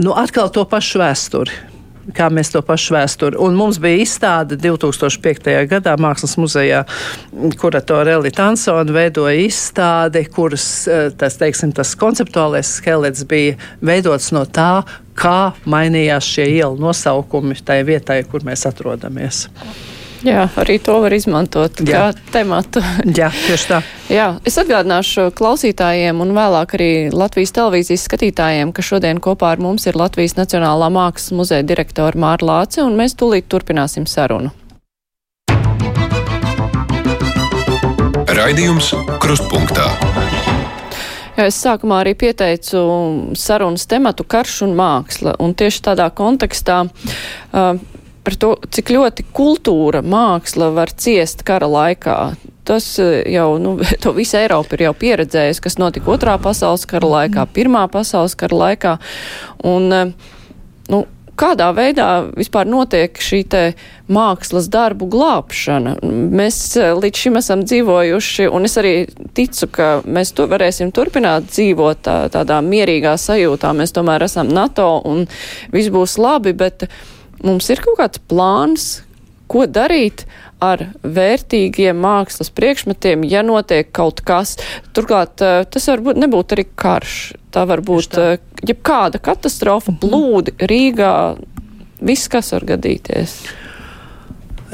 [0.00, 1.75] nu, atkal to pašu vēsturi
[2.14, 3.38] kā mēs to pašu vēsturi.
[3.42, 5.50] Un mums bija izstāde 2005.
[5.70, 6.84] gadā Mākslas muzejā,
[7.60, 14.44] kuratora Elita Ansona veidoja izstādi, kuras, eh, tas, teiksim, tas konceptuālais skelets bija veidots no
[14.46, 14.84] tā,
[15.16, 19.46] kā mainījās šie ielu nosaukumi tajā vietā, kur mēs atrodamies.
[20.24, 22.06] Jā, arī to var izmantot Jā.
[22.14, 22.80] kā tematu.
[23.04, 23.80] Jā, tieši tā.
[24.12, 29.88] Jā, es atgādināšu klausītājiem un vēlāk arī Latvijas televīzijas skatītājiem, ka šodien kopā ar mums
[29.90, 34.54] ir Latvijas Nacionālā mākslas muzeja direktora Māra Lāce, un mēs tūlīt turpināsim sarunu.
[38.36, 39.86] Raidījums Krustpunktā.
[41.36, 42.80] Jā, es sākumā arī pieteicu
[43.36, 47.76] sarunas tematu karš un māksla, un tieši tādā kontekstā uh,
[48.26, 52.18] par to, cik ļoti kultūra, māksla var ciest kara laikā.
[52.66, 57.12] Tas eh, jau, nu, to visa Eiropa ir jau pieredzējusi, kas notika otrā pasaules kara
[57.12, 58.96] laikā, pirmā pasaules kara laikā.
[59.70, 60.32] Un, eh,
[60.90, 61.04] nu,
[61.36, 63.44] kādā veidā vispār notiek šī
[64.10, 65.96] mākslas darbu glābšana.
[66.02, 68.94] Mēs eh, līdz šim esam dzīvojuši, un es arī
[69.38, 73.70] ticu, ka mēs to varēsim turpināt dzīvot tā, tādā mierīgā sajūtā.
[73.76, 75.28] Mēs tomēr esam NATO un
[75.70, 76.88] viss būs labi, bet
[77.44, 78.86] mums ir kaut kāds plāns,
[79.50, 80.24] ko darīt
[80.62, 84.56] ar vērtīgiem mākslas priekšmetiem, ja notiek kaut kas.
[84.96, 87.18] Turklāt eh, tas var būt nebūt arī karš.
[87.52, 90.00] Tā var būt eh, jebkāda katastrofa, mhm.
[90.02, 91.14] plūdi Rīgā,
[92.00, 93.38] viss, kas var gadīties.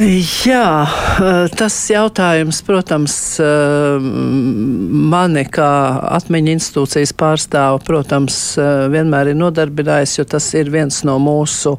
[0.01, 0.89] Jā,
[1.21, 10.17] eh, tas jautājums, protams, eh, mani kā atmiņu institūcijas pārstāvu, protams, eh, vienmēr ir nodarbinājis,
[10.17, 11.79] jo tas ir viens no mūsu,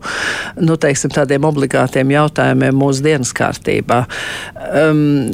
[0.62, 4.06] nu, teiksim, tādiem obligātiem jautājumiem mūsu dienas kārtībā.
[4.74, 5.32] Um,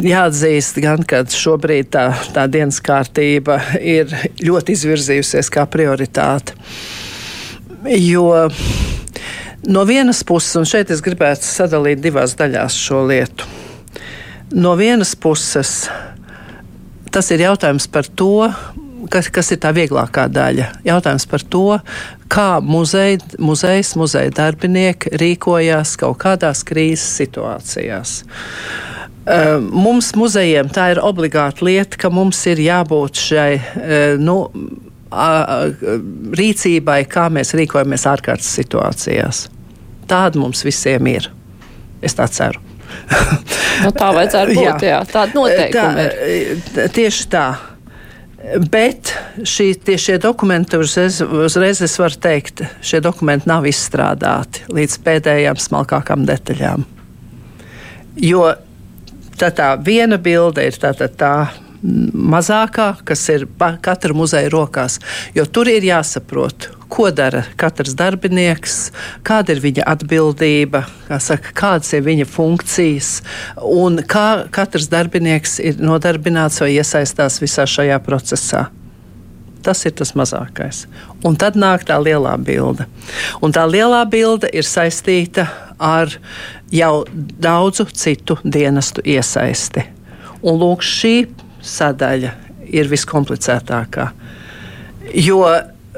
[0.00, 4.06] jāatzīst gan, ka šobrīd tā, tā dienas kārtība ir
[4.40, 6.54] ļoti izvirzījusies kā prioritāte.
[7.84, 8.48] Jo
[9.66, 13.48] No vienas puses, un šeit es gribētu sadalīt divās daļās šo lietu.
[14.54, 15.88] No vienas puses,
[17.10, 18.46] tas ir jautājums par to,
[19.10, 20.68] kas, kas ir tā vieglākā daļa.
[20.86, 21.64] Jautājums par to,
[22.30, 28.20] kā muzeja, muzejs, muzeja darbinieki rīkojās kaut kādās krīzes situācijās.
[29.28, 34.38] Ehm, mums, muzejiem, tā ir obligāta lieta, ka mums ir jābūt šai eh, nu,
[35.10, 39.46] rīcībai, kā mēs rīkojamies ārkārtas situācijās.
[40.08, 41.30] Tāda mums visiem ir.
[42.04, 42.60] Es tā ceru.
[43.84, 44.64] nu, tā vajadzētu būt.
[44.64, 44.76] jā.
[44.90, 46.92] Jā, tāda noteikuma tā, ir.
[46.94, 47.48] Tieši tā.
[48.70, 49.10] Bet
[49.48, 56.24] šī, šie dokumenti, uzreiz, uzreiz es varu teikt, šie dokumenti nav izstrādāti līdz pēdējām smalkākām
[56.28, 56.86] detaļām.
[58.22, 58.46] Jo
[59.38, 61.32] tā, tā viena bilde ir tā, tā, tā
[61.82, 63.46] mazākā, kas ir
[63.82, 64.98] katra muzeja rokās.
[65.36, 68.90] Jo tur ir jāsaprot, ko dara katrs darbinieks,
[69.26, 73.12] kāda ir viņa atbildība, kā saka, kādas ir viņa funkcijas
[73.62, 78.68] un kā katrs darbinieks ir nodarbināts vai iesaistās visā šajā procesā.
[79.62, 80.86] Tas ir tas mazākais.
[81.26, 82.86] Un tad nāk tā lielā bilde.
[83.42, 86.14] Un tā lielā bilde ir saistīta ar
[86.72, 87.04] jau
[87.42, 89.82] daudzu citu dienestu iesaisti.
[90.46, 91.14] Un lūk, šī
[91.68, 92.32] sadaļa
[92.68, 94.08] ir viskomplicētākā.
[95.16, 95.42] Jo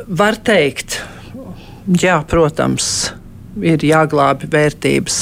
[0.06, 1.00] var teikt,
[2.00, 3.10] jā, protams,
[3.58, 5.16] ir jāglābj vērtības.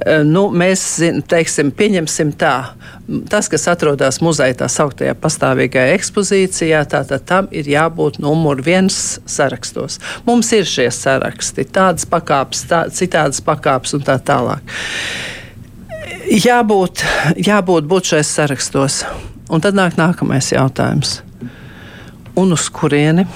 [0.00, 0.82] Eh, nu, mēs
[1.30, 2.54] teiksim, pieņemsim tā,
[3.30, 10.00] tas, kas atrodas muzeja tā sauktajā pastāvīgajā ekspozīcijā, tātad tam ir jābūt numur viens sarakstos.
[10.26, 14.78] Mums ir šie saraksti, tādas pakāpes, tā, citādas pakāpes un tā tālāk.
[16.30, 17.02] Jābūt,
[17.42, 19.02] jābūt būt šais sarakstos.
[19.50, 21.20] Un tad nāk nākamais jautājums.
[22.38, 23.26] Un uz kurieni?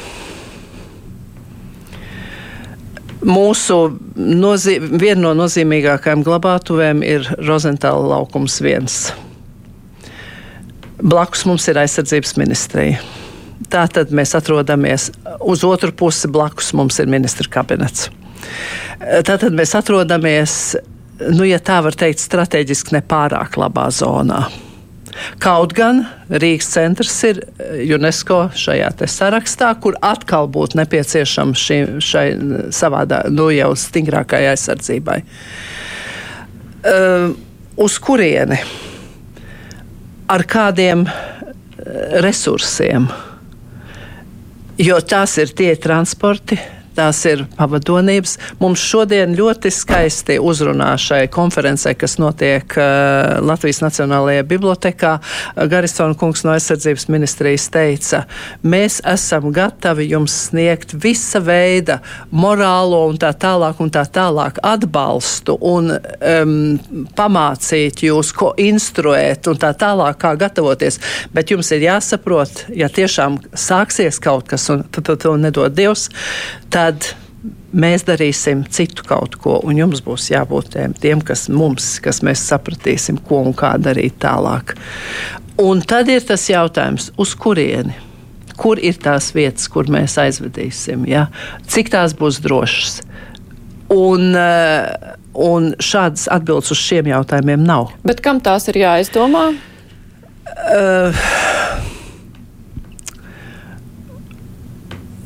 [3.24, 3.76] Mūsu
[4.14, 8.98] viena no nozīmīgākajām glabātuvēm ir Rozentāla laukums viens.
[11.02, 13.00] Blakus mums ir aizsardzības ministrija.
[13.72, 15.08] Tā tad mēs atrodamies
[15.40, 18.10] uz otru pusi, blakus mums ir ministra kabinets.
[19.00, 20.76] Tātad mēs atrodamies,
[21.32, 24.44] nu, ja tā var teikt, strateģiski nepārāk labā zonā.
[25.42, 32.26] Kaut gan Rīgas centrs ir eh, UNESCO šajā sarakstā, kur atkal būtu nepieciešama šī, šai
[32.74, 35.20] savādā, nu jau stingrākai aizsardzībai.
[36.84, 37.30] Uh,
[37.80, 38.58] uz kurieni?
[40.28, 41.14] Ar kādiem eh,
[42.24, 43.08] resursiem?
[44.80, 46.58] Jo tās ir tie transporti,
[46.96, 48.36] tās ir pavadonības.
[48.60, 55.16] Mums šodien ļoti skaisti uzrunā šai konferencē, kas notiek uh, Latvijas Nacionālajā bibliotekā.
[55.70, 58.24] Garistona kungs no aizsardzības ministrijas teica,
[58.62, 62.00] mēs esam gatavi jums sniegt visa veida
[62.32, 66.54] morālo un tā tālāk un tā tālāk atbalstu un um,
[67.16, 71.00] pamācīt jūs, ko instruēt un tā tālāk, kā gatavoties.
[71.34, 76.08] Bet jums ir jāsaprot, ja tiešām sāksies kaut kas un to, nedod Dievs,
[76.84, 77.14] tad
[77.74, 83.20] mēs darīsim citu kaut ko, un jums būs jābūt tiem, kas mums, kas mēs sapratīsim,
[83.24, 84.74] ko un kā darīt tālāk.
[85.60, 87.94] Un tad ir tas jautājums, uz kurieni?
[88.58, 91.08] Kur ir tās vietas, kur mēs aizvedīsim?
[91.10, 91.26] Ja?
[91.70, 93.00] Cik tās būs drošas?
[93.90, 97.90] Un, eh, un šādas atbildes uz šiem jautājumiem nav.
[98.06, 99.48] Bet kam tās ir jāizdomā?
[100.54, 101.22] Uh,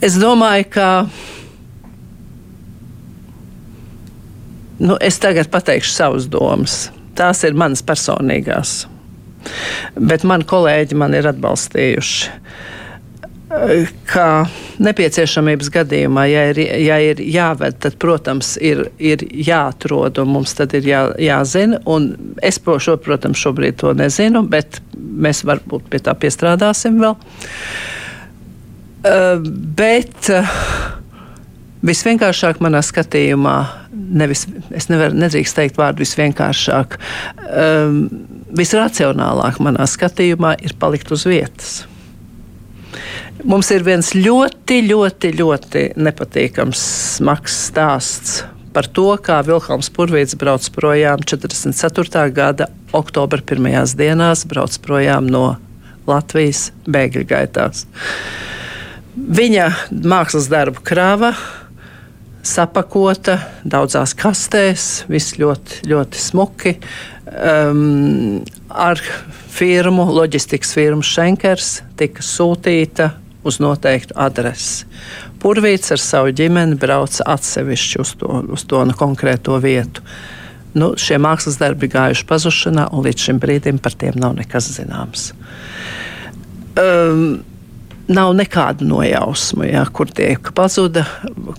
[0.00, 0.88] es domāju, ka
[4.78, 6.88] nu, es tagad pateikšu savas domas.
[7.18, 8.84] Tās ir manas personīgās.
[9.98, 12.34] Bet mani kolēģi man ir atbalstījuši.
[14.10, 14.28] Kā
[14.84, 20.76] nepieciešamības gadījumā, ja ir, ja ir jāved, tad, protams, ir, ir jāatrod un mums tad
[20.76, 21.80] ir jā, jāzina.
[22.44, 27.16] Es, šo, protams, šobrīd to nezinu, bet mēs varbūt pie tā piestrādāsim vēl.
[29.80, 30.28] Bet
[31.86, 33.56] visvienkāršāk manā skatījumā,
[33.92, 36.98] nevis, es nevaru, nedrīkst teikt vārdu visvienkāršāk,
[37.48, 38.02] um,
[38.58, 41.80] visracionālāk manā skatījumā ir palikt uz vietas.
[43.46, 46.80] Mums ir viens ļoti, ļoti, ļoti nepatīkams
[47.18, 48.40] smags stāsts
[48.74, 52.24] par to, kā Vilhelms Purvīts brauc projām 44.
[52.34, 55.56] gada oktobra pirmajās dienās, brauc projām no
[56.08, 57.86] Latvijas bēgļu gaitās.
[59.18, 59.68] Viņa
[60.06, 61.32] mākslas darbu krāva
[62.46, 66.74] sapakota daudzās kastēs, viss ļoti, ļoti smuki.
[67.28, 69.00] Um, ar
[69.52, 73.12] firmu, loģistikas firmu Schenkers tika sūtīta
[73.46, 74.86] uz noteiktu adresi.
[75.42, 80.02] Purvīts ar savu ģimeni brauca atsevišķi uz to, uz to konkrēto vietu.
[80.78, 85.30] Nu, šie mākslas darbi gājuši pazušanā, un līdz šim brīdim par tiem nav nekas zināms.
[86.78, 87.40] Um,
[88.08, 91.04] nav nekādu nojausmu, ja, kur tie pazuda,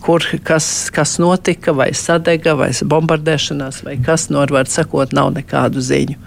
[0.05, 5.83] kur, kas, kas notika, vai sadega, vai bombardēšanās, vai kas no var sakot, nav nekādu
[5.85, 6.19] ziņu.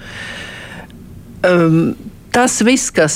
[1.42, 1.94] Um,
[2.32, 3.14] Tas viss, kas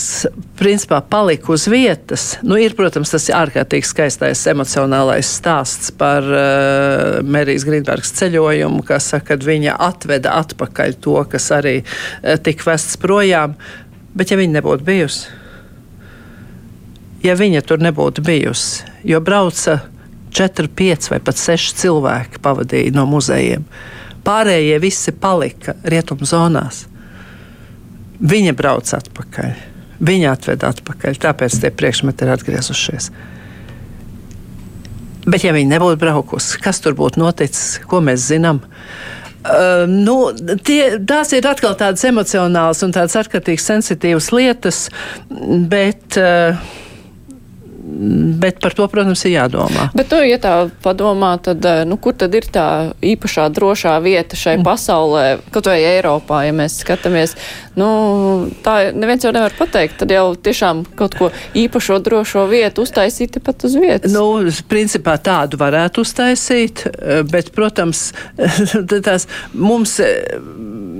[0.60, 7.64] principā palika uz vietas, nu, ir, protams, tas ārkārtīgi skaistais emocionālais stāsts par uh, Merijas
[7.64, 13.56] Grīnbergas ceļojumu, kas saka, ka viņa atveda atpakaļ to, kas arī uh, tika vests projām.
[14.12, 15.32] Bet, ja viņa nebūtu bijusi,
[17.26, 18.86] ja viņa tur nebūtu bijusi.
[19.06, 19.80] Jo brauca
[20.36, 23.64] 4, 5 vai pat 6 cilvēki pavadīja no muzejiem.
[24.26, 26.84] Pārējie visi palika rietumu zonās.
[28.20, 29.56] Viņa brauca atpakaļ.
[30.06, 33.10] Viņa atveda atpakaļ, tāpēc tie priekšmeti ir atgriezušies.
[35.26, 38.60] Bet, ja viņi nebūtu braukusi, kas tur būtu noticis, ko mēs zinām?
[39.46, 40.30] Uh, nu,
[40.66, 44.80] tie, tās ir atkal tādas emocionālas un tādas ārkārtīgi sensitīvas lietas,
[45.70, 46.58] bet uh,
[48.40, 49.88] bet par to, protams, ir jādomā.
[49.96, 52.66] Bet, nu, ja tā padomā, tad eh, nu, kur tad ir tā
[53.04, 54.66] īpašā drošā vieta šai mm.
[54.66, 57.36] pasaulē, kaut vai Eiropā, ja mēs skatāmies?
[57.78, 57.88] Nu,
[58.64, 59.98] tā neviens jau nevar pateikt.
[60.02, 64.14] Tad jau tiešām kaut ko īpašo drošo vietu uztaisīt pat uz vietas.
[64.14, 68.08] Nu, principā tādu varētu uztaisīt, eh, bet, protams,
[69.06, 70.00] tās mums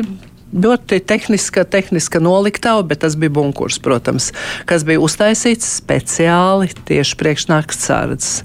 [0.53, 4.31] ļoti tehniska, tehniska noliktava, bet tas bija bunkurs, protams,
[4.69, 8.41] kas bija uztaisīts speciāli tieši priekšnākstsārdzes.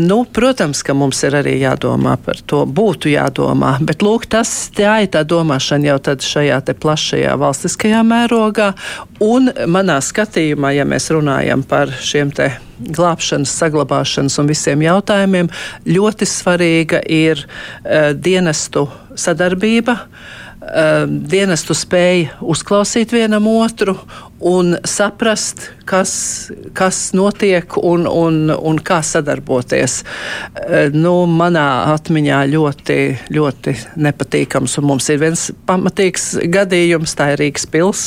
[0.00, 4.98] Nu, protams, ka mums ir arī jādomā par to, būtu jādomā, bet lūk, tas tā
[5.04, 8.72] ir tā domāšana jau tad šajā te plašajā valstiskajā mērogā,
[9.24, 15.48] un manā skatījumā, ja mēs runājam par šiem te glābšanas, saglabāšanas un visiem jautājumiem,
[15.88, 18.86] ļoti svarīga ir uh, dienestu
[19.18, 19.98] sadarbība.
[19.98, 20.37] Uh,
[21.08, 23.96] dienestu spēja uzklausīt vienam otru
[24.40, 26.12] un saprast, kas,
[26.76, 30.00] kas notiek un, un, un kā sadarboties.
[30.66, 32.98] Eh, nu, manā atmiņā ļoti,
[33.34, 33.74] ļoti
[34.04, 38.02] nepatīkams, un mums ir viens pamatīgs gadījums, tā ir Rīgas pils,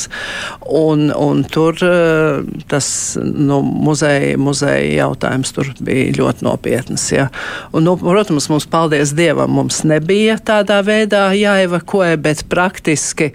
[0.67, 7.07] un, un tur eh, tas nu, muzeja, muzeja jautājums tur bija ļoti nopietnas.
[7.13, 7.29] Ja.
[7.71, 13.31] Un, nu, protams, mums, paldies Dievam, mums nebija tādā veidā jāevakuē, bet praktiski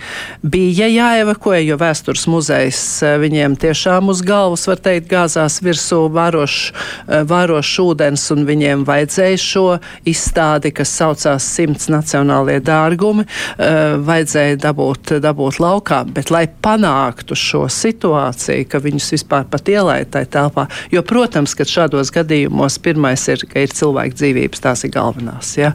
[0.47, 6.70] bija jāevakuē, jo vēstures muzejs Eh, viņiem tiešām uz galvas, var teikt, gāzās virsū varošs
[6.70, 9.66] eh, varoš ūdens, un viņiem vajadzēja šo
[10.09, 17.64] izstādi, kas saucās Simts nacionālie dārgumi, eh, vajadzēja dabūt, dabūt laukā, bet lai panāktu šo
[17.72, 23.47] situāciju, ka viņus vispār pat ielaid tajā telpā, jo, protams, ka šādos gadījumos pirmais ir,
[23.51, 25.57] ka ir cilvēku dzīvības, tās ir galvenās.
[25.61, 25.74] Ja?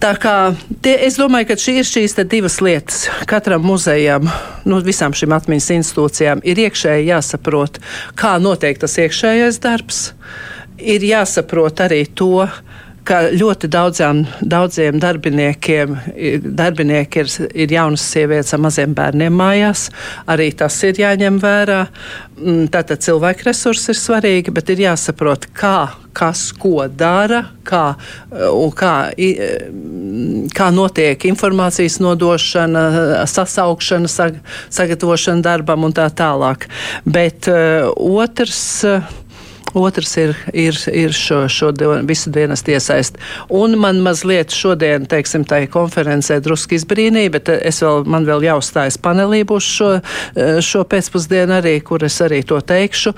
[0.00, 0.34] Tā kā
[0.80, 3.02] tie, es domāju, ka šī ir šīs divas lietas.
[3.28, 4.30] Katram muzejam,
[4.64, 7.76] nu, visām šīm atmiņas institūcijām ir iekšēji jāsaprot,
[8.16, 9.98] kā notiek tas iekšējais darbs.
[10.80, 12.46] Ir jāsaprot arī to,
[13.10, 15.96] ka ļoti daudzām, daudziem darbiniekiem
[16.56, 17.30] darbinieki ir,
[17.64, 19.88] ir jaunas sievietes ar maziem bērniem mājās.
[20.30, 21.80] Arī tas ir jāņem vērā.
[22.40, 27.84] Mm, tātad cilvēku resursi ir svarīgi, bet ir jāsaprot, kā, kas ko dara, kā,
[28.78, 28.94] kā,
[30.56, 32.84] kā notiek informācijas nodošana,
[33.30, 34.38] sasaukšana, sag,
[34.70, 36.68] sagatavošana darbam un tā tālāk.
[37.04, 38.62] Bet uh, otrs.
[38.86, 39.18] Uh,
[39.74, 41.70] Otrs ir, ir, ir šo, šo
[42.08, 43.18] visu dienestu iesaist.
[43.48, 48.98] Un man mazliet šodien, teiksim, tā konferencē drusku izbrīnīja, bet es vēl, man vēl jāuzstājas
[49.02, 49.90] panelī būs šo,
[50.64, 53.14] šo pēcpusdienu arī, kur es arī to teikšu,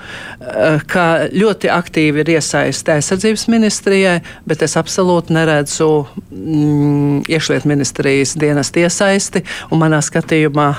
[0.89, 5.89] ka ļoti aktīvi ir iesaist aizsardzības ministrijai, bet es absolūti neredzu
[6.29, 10.69] mm, iekšliet ministrijas dienestu iesaisti, un manā skatījumā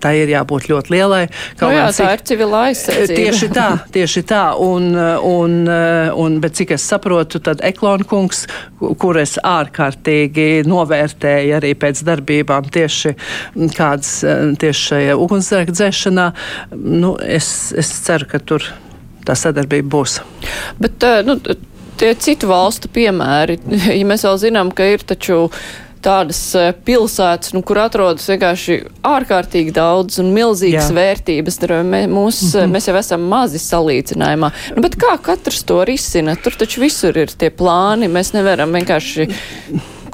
[0.00, 1.24] tā ir jābūt ļoti lielai.
[1.60, 3.20] No nu jā, tā ir civilā aizsardzība.
[3.20, 4.44] Tieši tā, tieši tā.
[4.60, 5.56] Un, un,
[6.20, 8.44] un, bet cik es saprotu, tad Eklona kungs,
[9.00, 13.14] kur es ārkārtīgi novērtēju arī pēc darbībām tieši
[13.76, 14.16] kādas
[14.60, 16.30] tieši šajā ugunsdzēka dzēšanā,
[16.74, 18.66] nu, es, es ceru, ka tur
[19.24, 20.18] tā sadarbība būs.
[20.80, 21.38] Bet, nu,
[22.00, 23.58] tie citu valstu piemēri,
[23.98, 25.46] ja mēs vēl zinām, ka ir taču
[26.04, 28.78] tādas e, pilsētas, nu, kur atrodas vienkārši
[29.08, 30.98] ārkārtīgi daudz un milzīgas Jā.
[30.98, 31.60] vērtības.
[31.64, 32.76] Mē, mūs, mm -hmm.
[32.76, 34.52] Mēs jau esam mazi salīdzinājumā.
[34.76, 36.36] Nu, bet kā katrs to risina?
[36.36, 38.08] Tur taču visur ir tie plāni.
[38.08, 39.28] Mēs nevaram vienkārši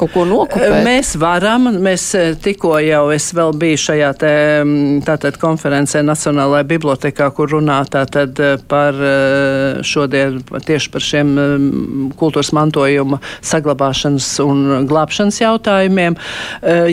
[0.01, 0.81] kaut ko nokopēt?
[0.87, 4.33] Mēs varam, mēs eh, tikko jau es vēl biju šajā te,
[4.63, 11.33] mm, tātad konferencē Nacionālajā bibliotekā, kur runā tātad eh, par eh, šodien tieši par šiem
[11.35, 16.17] mm, kultūras mantojuma saglabāšanas un glābšanas jautājumiem.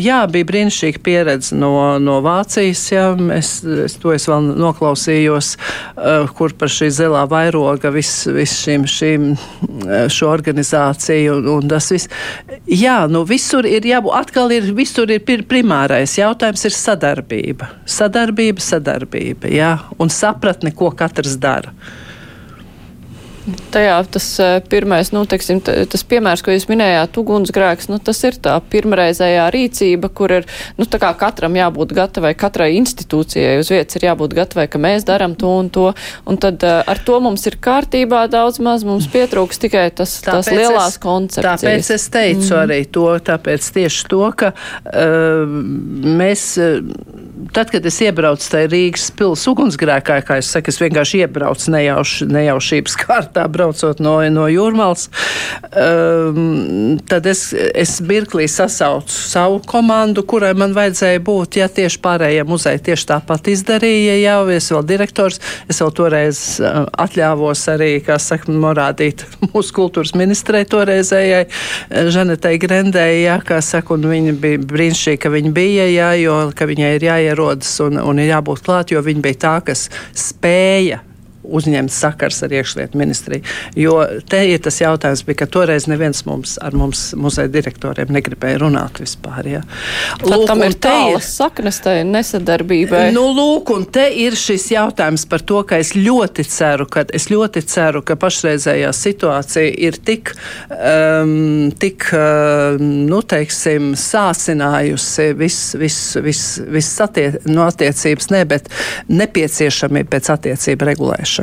[0.01, 3.05] Jā, bija brīnišķīga pieredze no, no Vācijas, jā,
[3.36, 3.51] es,
[3.86, 5.53] es to es vēl noklausījos,
[6.38, 9.28] kur par šī zelā vairoga viss vis šīm, šīm
[10.14, 12.12] šo organizāciju un, un tas viss.
[12.68, 17.69] Jā, jā, nu visur ir jābūt, atkal ir, visur ir primārais jautājums ir sadarbība.
[17.85, 21.73] Sadarbība, sadarbība, jā, un sapratne, ko katrs dara
[23.73, 28.37] tajā tas eh, pirmais, nu, teiksim, tas piemērs, ko jūs minējāt, ugunsgrēks, nu, tas ir
[28.43, 30.47] tā pirmreizējā rīcība, kur ir,
[30.79, 35.07] nu, tā kā katram jābūt gatavai, katrai institūcijai uz vietas ir jābūt gatavai, ka mēs
[35.07, 35.87] daram to un to,
[36.27, 40.51] un tad uh, ar to mums ir kārtībā daudz maz, mums pietrūks tikai tas, tāpēc
[40.51, 41.63] tās lielās es, koncepcijas.
[41.63, 42.59] Tāpēc es teicu mm.
[42.65, 45.57] arī to, tāpēc tieši to, ka uh,
[46.19, 46.49] mēs.
[46.61, 51.71] Uh, tad, kad es iebraucu tajā Rīgas pilsētas ugunsgrēkā, kā es saku, es vienkārši iebraucu
[51.73, 55.07] nejauš, nejaušības kārtā, braucot no, no jūrmālas,
[55.71, 61.59] um, tad es, es mirklī sasaucu savu komandu, kurai man vajadzēja būt.
[61.61, 65.39] Ja tieši pārējie muzeji tieši tāpat izdarīja, jau es vēl direktors,
[65.69, 72.57] es vēl toreiz uh, atļāvos arī, kā saka, norādīt mūsu kultūras ministrei toreizējai uh, Žanetei
[72.61, 76.93] Grendei, jā, kā saka, un viņa bija brīnišķīgi, ka viņa bija, jā, jo, ka viņai
[76.97, 81.03] ir jāiet ierodas un, un ir jābūt klāt, jo viņi bija tā, kas spēja
[81.47, 83.45] uzņemts sakars ar iekšlietu ministriju.
[83.77, 88.61] Jo te ir tas jautājums, bija, ka toreiz neviens mums ar mums muzeja direktoriem negribēja
[88.63, 89.47] runāt vispār.
[89.47, 89.61] Ja.
[90.23, 93.07] Lūk, tam ir tālas saknes tai nesadarbībai.
[93.15, 97.29] Nu, lūk, un te ir šis jautājums par to, ka es ļoti ceru, ka, es
[97.31, 100.33] ļoti ceru, ka pašreizējā situācija ir tik,
[100.73, 108.69] um, tik uh, nu, teiksim, sāsinājusi viss vis, vis, vis attie, no attiecības, ne, bet
[109.11, 111.36] nepieciešamība pēc attiecību regulēšanas.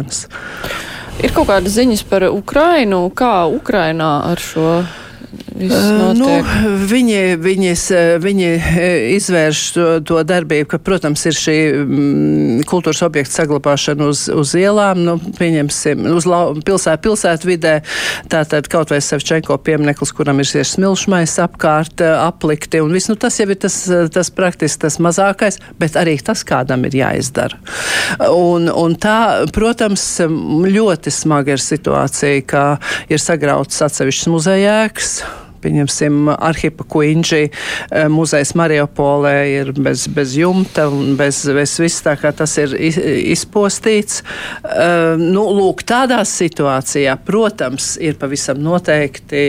[1.23, 4.83] Ir kaut kāda ziņas par Ukrainu, kā Ukrainā ar šo
[5.55, 6.29] nu,
[6.91, 7.85] viņi, viņas,
[8.23, 8.49] viņi
[9.15, 15.05] izvērš to, to darbību, ka, protams, ir šī mm, kultūras objekta saglabāšana uz, uz ielām,
[15.07, 17.77] nu, pieņemsim, uz lau, pilsē, pilsētvidē,
[18.33, 23.39] tātad kaut vai Sevčenko piemineklis, kuram ir šie smilšmais apkārt aplikti, un viss, nu, tas
[23.39, 23.79] jau ir tas,
[24.15, 27.61] tas praktiski tas mazākais, bet arī tas kādam ir jāizdara.
[28.35, 30.03] Un, un tā, protams,
[30.67, 32.67] ļoti smaga ir situācija, ka
[33.07, 35.17] ir sagrauts atsevišķs muzejēks,
[35.65, 42.17] pieņemsim, Arhipa Kuinģi eh, muzejs Mariupolē ir bez, bez jumta un bez, bez viss tā
[42.21, 42.75] kā tas ir
[43.35, 44.23] izpostīts.
[44.65, 49.43] Uh, nu, lūk, tādā situācijā, protams, ir pavisam noteikti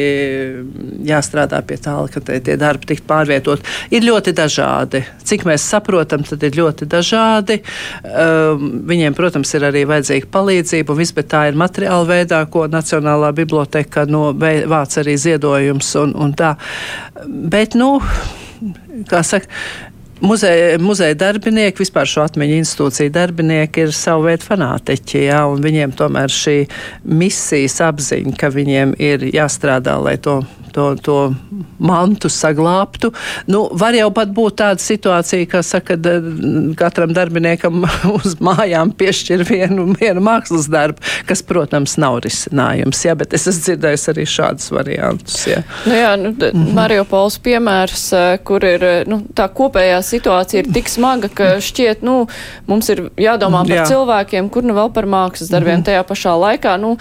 [1.08, 3.64] jāstrādā pie tā, ka tie, tie darbi tiktu pārvietot.
[3.94, 5.04] Ir ļoti dažādi.
[5.26, 7.60] Cik mēs saprotam, tad ir ļoti dažādi.
[8.04, 8.60] Uh,
[8.90, 13.32] viņiem, protams, ir arī vajadzīga palīdzība, un viss, bet tā ir materiāla veidā, ko Nacionālā
[13.36, 16.56] biblioteka no vāc arī ziedojums un, un tā.
[17.26, 17.98] Bet, nu,
[19.10, 19.52] kā saka,
[20.22, 25.96] Muzeja, muzeja darbinieki, vispār šo atmiņu institūciju darbinieki ir savu veidu fanātiķi, jā, un viņiem
[26.00, 26.58] tomēr šī
[27.04, 30.40] misijas apziņa, ka viņiem ir jāstrādā, lai to
[30.76, 31.34] to, to
[31.80, 33.14] mantu saglābtu.
[33.48, 35.96] Nu, var jau pat būt tāda situācija, ka saka,
[36.80, 37.86] katram darbiniekam
[38.18, 41.00] uz mājām piešķir vienu, vienu mākslas darbu,
[41.30, 43.06] kas, protams, nav risinājums.
[43.08, 45.38] Jā, bet es esmu dzirdējis arī šādus variantus.
[45.48, 46.76] Jā, nu, jā nu, mhm.
[46.76, 52.04] Mariupols piemērs, eh, kur ir eh, nu, tā kopējā situācija ir tik smaga, ka šķiet,
[52.06, 52.26] nu,
[52.70, 53.88] mums ir jādomā par jā.
[53.92, 55.88] cilvēkiem, kur nu vēl par mākslas darbiem mhm.
[55.90, 56.76] tajā pašā laikā.
[56.82, 56.96] Nu,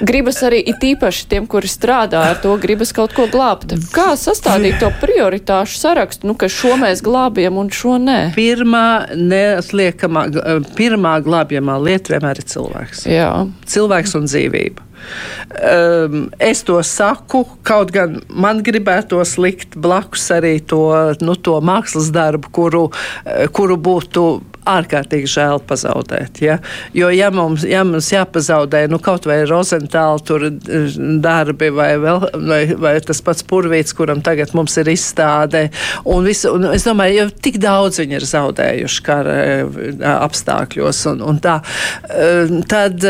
[0.00, 3.74] gribas arī it īpaši tiem, kuri strādā ar to, gribas kaut ko glābt.
[3.94, 8.20] Kā sastādīt to prioritāšu sarakstu, nu, ka šo mēs glābjam un šo nē?
[8.36, 10.28] Pirmā neatliekamā,
[10.78, 13.06] pirmā glābjamā lieta vienmēr ir cilvēks.
[13.10, 13.30] Jā.
[13.72, 14.91] Cilvēks un dzīvība.
[15.62, 20.82] Um, es to saku, kaut gan man gribētos likt blakus arī to,
[21.20, 22.86] nu, to mākslas darbu, kuru,
[23.56, 24.26] kuru būtu
[24.68, 26.40] ārkārtīgi žēl pazaudēt.
[26.42, 26.58] Ja?
[26.94, 32.26] Jo, ja mums, ja mums jāpazaudē nu, kaut vai Rozentāla tur eh, darbi, vai, vēl,
[32.46, 35.66] vai, vai tas pats Purvīts, kuram tagad mums ir izstāde,
[36.04, 39.82] un, visu, un es domāju, jo tik daudz viņi ir zaudējuši kara eh,
[40.12, 41.58] apstākļos, un, un tā,
[42.08, 43.06] eh, tad,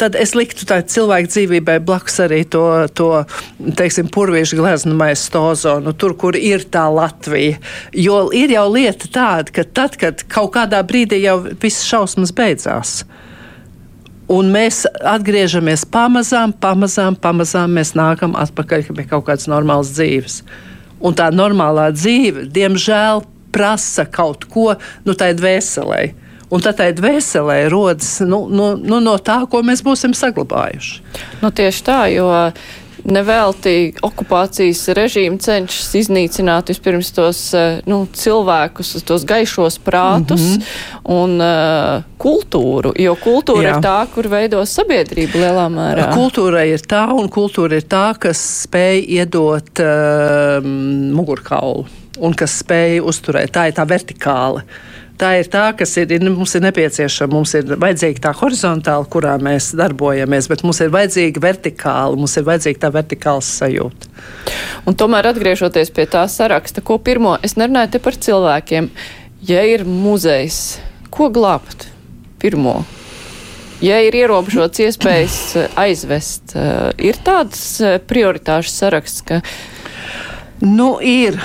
[0.00, 2.64] tad es liktu tā cilvēku dzīvībai blakus arī to,
[2.96, 3.10] to
[3.76, 7.60] teiksim, Purvīšu gleznu maestozo, nu, tur, kur ir tā Latvija.
[7.94, 12.32] Jo ir jau lieta tāda, ka tad, kad kaut kādā kādā brīdī jau viss šausmas
[12.32, 13.04] beidzās.
[14.30, 20.44] Un mēs atgriežamies pamazām, pamazām, pamazām mēs nākam atpakaļ pie kaut kādas normālas dzīves.
[21.02, 26.02] Un tā normālā dzīve, diemžēl, prasa kaut ko nu, tai dvēselē.
[26.50, 31.02] Un tad tai dvēselē rodas nu, nu, nu, no tā, ko mēs būsim saglabājuši.
[31.42, 32.30] Nu, tieši tā, jo
[33.10, 41.14] Nevelti okupācijas režīmu cenšas iznīcināt vispirms tos eh, nu, cilvēkus, tos gaišos prātus mm -hmm.
[41.14, 43.76] un uh, kultūru, jo kultūra Jā.
[43.76, 46.10] ir tā, kur veido sabiedrību lielā mērā.
[46.14, 50.64] Kultūra ir tā, un kultūra ir tā, kas spēj iedot uh,
[51.16, 51.86] mugurkaulu
[52.20, 53.50] un kas spēj uzturēt.
[53.50, 54.60] Tā ir tā vertikāla.
[54.60, 57.34] Uh, tā ir tā, kas ir, mums ir nepieciešama.
[57.36, 62.46] Mums ir vajadzīga tā horizontāla, kurā mēs darbojamies, bet mums ir vajadzīga vertikāla, mums ir
[62.48, 64.10] vajadzīga tā vertikāla sajūta.
[64.88, 68.90] Un tomēr atgriežoties pie tā saraksta, ko pirmo, es nerunāju te par cilvēkiem.
[69.48, 70.80] Ja ir muzejs,
[71.12, 71.88] ko glābt
[72.40, 72.80] pirmo?
[73.80, 75.36] Ja ir ierobežots iespējas
[75.80, 79.40] aizvest, eh, ir tāds eh, prioritāšu saraksts, ka.
[80.60, 81.40] Nu, ir.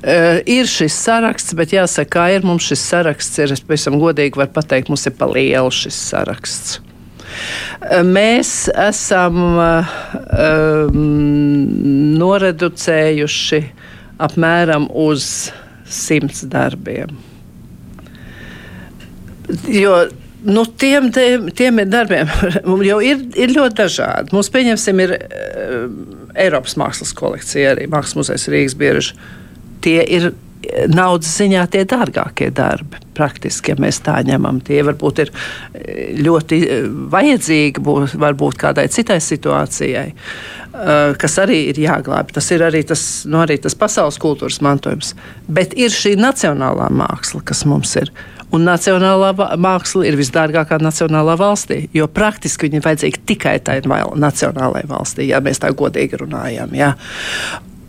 [0.00, 4.54] Uh, ir šis saraksts, bet jāsaka, kā ir mums šis saraksts, ir, pavisam godīgi varu
[4.54, 6.78] pateikt, mums ir pa lielu šis saraksts.
[6.80, 9.90] Uh, mēs esam uh,
[10.32, 11.02] um,
[12.16, 13.60] noreducējuši
[14.24, 15.50] apmēram uz
[15.84, 17.12] simts darbiem.
[19.68, 20.06] Jo
[20.48, 22.32] nu, tiem, tiem, tiem ir darbiem,
[22.88, 24.32] jau ir, ir ļoti dažādi.
[24.32, 25.14] Mums, pieņemsim, ir
[26.40, 29.18] Eiropas mākslas kolekcija, arī Mākslas muzejs Rīgas bieži
[29.84, 30.32] tie ir
[30.92, 33.00] naudas ziņā tie dārgākie darbi.
[33.16, 38.86] Praktiski, ja mēs tā ņemam, tie varbūt ir eh, ļoti eh, vajadzīgi būt, varbūt kādai
[38.92, 42.36] citai situācijai, uh, kas arī ir jāglābj.
[42.38, 45.14] Tas ir arī tas, nu, arī tas pasaules kultūras mantojums.
[45.48, 48.12] Bet ir šī nacionālā māksla, kas mums ir.
[48.54, 54.88] Un nacionālā māksla ir visdārgākā nacionālā valstī, jo praktiski viņa ir vajadzīga tikai tai nacionālajai
[54.90, 56.74] valstī, ja mēs tā godīgi runājam.
[56.74, 56.94] Ja.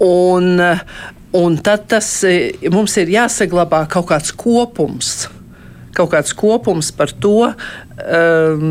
[0.02, 0.62] Un,
[1.32, 5.30] un tad tas, e, mums ir jāsaglabā kaut kāds kopums.
[5.92, 8.62] Kaut kāds kopums par to, um,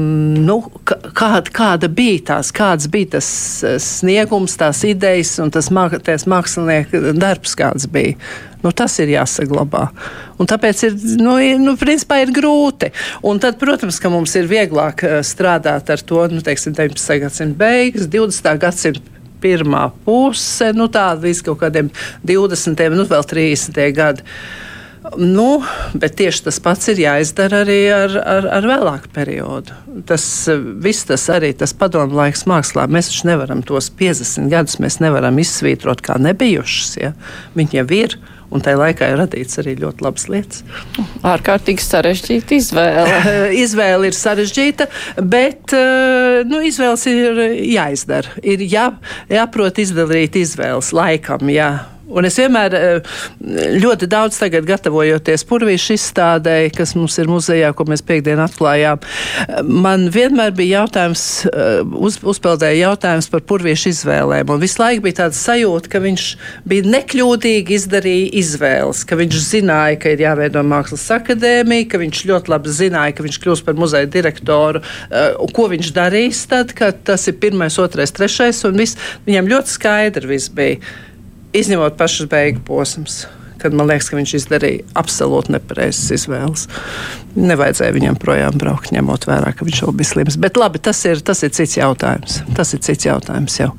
[0.40, 0.56] nu,
[0.88, 3.28] kāda, kāda bija tās, kāds bija tas
[3.60, 8.16] e, sniegums, tās idejas un tas mākslinieka darbs, kāds bija.
[8.64, 9.86] Nu, tas ir jāsaglabā.
[10.40, 12.90] Un tāpēc ir, nu, ir, nu, principā ir grūti.
[13.24, 17.20] Un tad, protams, ka mums ir vieglāk e, strādāt ar to, nu, teiksim, 19.
[17.24, 18.52] gadsimta beigas, 20.
[18.64, 21.92] gadsimta pirmā puse, nu tāda līdz kaut kādiem
[22.28, 24.26] 20, nu vēl 30 gadi.
[25.16, 25.62] Nu,
[25.96, 29.74] bet tieši tas pats ir jāizdara arī ar, ar, ar vēlāku periodu.
[30.06, 30.24] Tas
[30.84, 32.84] viss tas arī tas padomu laiks mākslā.
[32.92, 34.76] Mēs taču nevaram tos 50 gadus
[35.40, 36.92] izsvītrot kā nebijušas.
[37.00, 37.14] Ja?
[37.56, 38.18] Viņi jau ir.
[38.50, 40.64] Un tajā laikā ir radīts arī ļoti labas lietas.
[41.26, 43.20] Ārkārtīgi sarežģīta izvēle.
[43.64, 44.88] izvēle ir sarežģīta,
[45.22, 48.34] bet eh, nu, izvēles ir jāizdara.
[48.42, 48.90] Ir jā,
[49.30, 51.46] jāprot izdarīt izvēles laikam.
[51.52, 51.70] Jā.
[52.10, 53.16] Un es vienmēr eh,
[53.80, 59.02] ļoti daudz tagad gatavojoties purvīšu izstādēji, kas mums ir muzejā, ko mēs piekdien atklājām.
[59.66, 64.50] Man vienmēr bija jautājums, eh, uz, uzpeldēja jautājums par purvīšu izvēlēm.
[64.50, 66.26] Un visu laiku bija tāda sajūta, ka viņš
[66.70, 72.54] bija nekļūdīgi izdarīja izvēles, ka viņš zināja, ka ir jāveido mākslas akadēmija, ka viņš ļoti
[72.54, 77.28] labi zināja, ka viņš kļūs par muzeja direktoru, eh, ko viņš darīs tad, kad tas
[77.30, 80.80] ir pirmais, otrais, trešais, un viss, viņam ļoti skaidri viss bija
[81.56, 83.24] izņemot pašas beigu posms.
[83.60, 86.62] Kad man liekas, ka viņš izdarīja absolūti nepareizas izvēles.
[87.36, 90.38] Nevajadzēja viņam projām braukt, ņemot vērā, ka viņš vēl bija slims.
[90.40, 92.38] Bet labi, tas ir, tas ir cits jautājums.
[92.56, 93.74] Tas ir cits jautājums jau.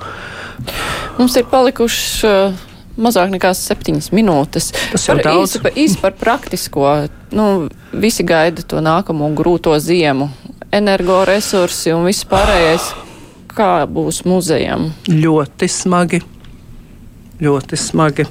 [1.17, 2.59] Mums ir palikušas uh,
[3.01, 4.69] mazāk nekā septiņas minūtes.
[4.91, 5.57] Tas jau ir daudz.
[5.57, 6.91] Īsi, īsi par praktisko.
[7.34, 7.47] Nu,
[7.89, 10.30] visi gaida to nākamo grūto ziemu.
[10.69, 12.91] Energoresursi un viss pārējais.
[13.51, 14.91] Kā būs muzejam?
[15.09, 16.22] Ļoti smagi
[17.41, 18.27] ļoti smagi.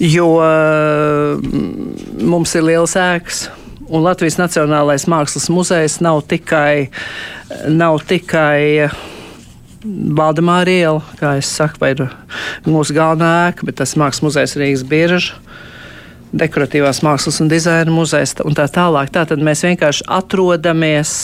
[0.00, 3.48] Jo mm, mums ir liels ēks.
[3.90, 6.90] Un Latvijas Nacionālais Mākslas muzejs nav tikai,
[7.66, 8.86] nav tikai
[9.80, 11.94] Valdemāra iela, kā es saku, vai
[12.68, 15.40] mūsu galvenā ēka, bet tas Mākslas muzejs Rīgas bieža,
[16.36, 19.10] dekoratīvās mākslas un dizaina muzejs un tā tālāk.
[19.16, 21.16] Tātad mēs vienkārši atrodamies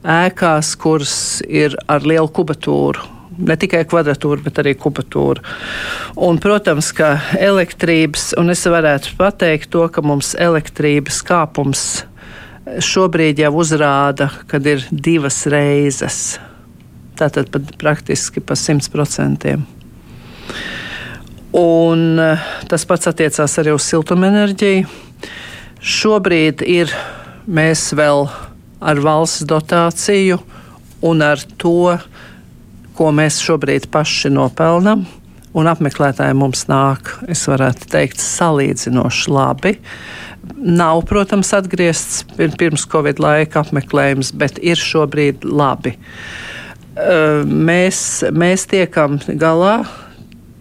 [0.00, 5.42] ēkās, kuras ir ar lielu kubatūru ne tikai kvadratūra, bet arī kubatūra.
[6.26, 11.86] Un, protams, ka elektrības, un es varētu pateikt to, ka mums elektrības kāpums
[12.84, 16.38] šobrīd jau uzrāda, kad ir divas reizes.
[17.18, 19.56] Tātad pat praktiski pa 100%.
[21.58, 22.20] Un
[22.68, 24.84] tas pats attiecās arī uz siltumenerģiju.
[25.78, 26.92] Šobrīd ir
[27.48, 28.26] mēs vēl
[28.78, 30.38] ar valsts dotāciju
[31.08, 31.96] un ar to,
[32.98, 35.06] ko mēs šobrīd paši nopelnam.
[35.56, 39.72] Un apmeklētāji mums nāk, es varētu teikt, salīdzinoši labi.
[40.58, 45.96] Nav, protams, atgriezts pirms Covid laika apmeklējums, bet ir šobrīd labi.
[47.48, 48.02] Mēs,
[48.34, 49.80] mēs tiekam galā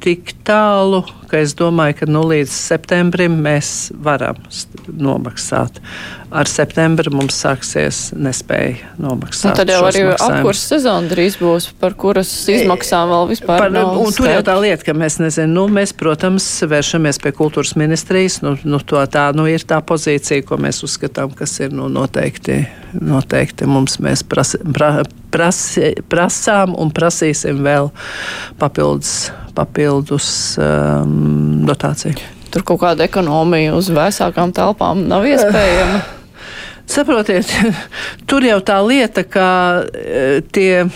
[0.07, 4.37] tik tālu, ka es domāju, ka nu, līdz septembrim mēs varam
[4.87, 5.81] nomaksāt.
[6.31, 9.49] Ar septembri mums sāksies nespēja nomaksāt.
[9.51, 13.97] Un tad jau arī apkurss sezona drīz būs, par kuras izmaksām vēl vispār par, nav.
[13.99, 18.39] Un tur jau tā lieta, ka mēs nezinām, nu, mēs, protams, vēršamies pie kultūras ministrijas,
[18.45, 22.61] nu, nu to tā, nu, ir tā pozīcija, ko mēs uzskatām, kas ir, nu, noteikti,
[22.95, 24.93] noteikti mums mēs pras, pra,
[25.35, 25.59] pras,
[26.11, 27.91] prasām un prasīsim vēl
[28.59, 29.27] papildus
[29.57, 30.29] papildus
[30.61, 32.35] um, dotāciju.
[32.53, 36.01] Tur kaut kāda ekonomija uz vēsākām telpām nav iespējama.
[36.87, 37.51] Saprotiet,
[38.29, 39.47] tur jau tā lieta, ka
[39.83, 40.87] e, tie.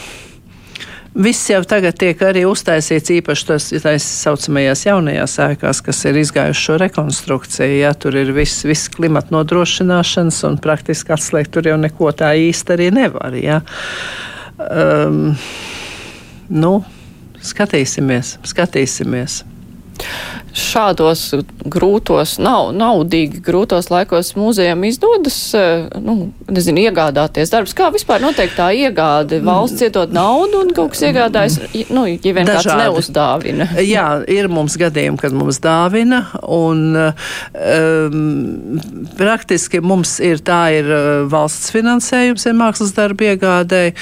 [1.11, 6.63] Viss jau tagad tiek arī uztaisīts īpaši tos tā saucamajās jaunajās ēkās, kas ir izgājuši
[6.69, 7.81] šo rekonstrukciju.
[7.81, 12.77] Jā, tur ir viss, viss klimata nodrošināšanas un praktiski atslēgt tur jau neko tā īsti
[12.77, 13.35] arī nevar.
[13.35, 13.59] Jā.
[14.55, 15.33] Um,
[16.47, 16.77] nu,
[17.41, 19.41] Skatīsimies, skatīsimies.
[20.57, 21.21] Šādos
[21.71, 27.75] grūtos, nav, naudīgi grūtos laikos mūzejam izdodas, eh, nu, nezinu, iegādāties darbus?
[27.77, 29.41] Kā vispār notiek tā iegāde?
[29.45, 31.59] Valsts iedod naudu un kaut kas iegādājas,
[31.93, 32.67] nu, ja vien Dažādi.
[32.67, 33.69] kāds neuzdāvina.
[33.93, 38.81] Jā, ir mums gadījumi, kad mums dāvina un um,
[39.19, 43.95] praktiski mums ir tā ir eh, valsts finansējums, ir mākslas darba iegādēji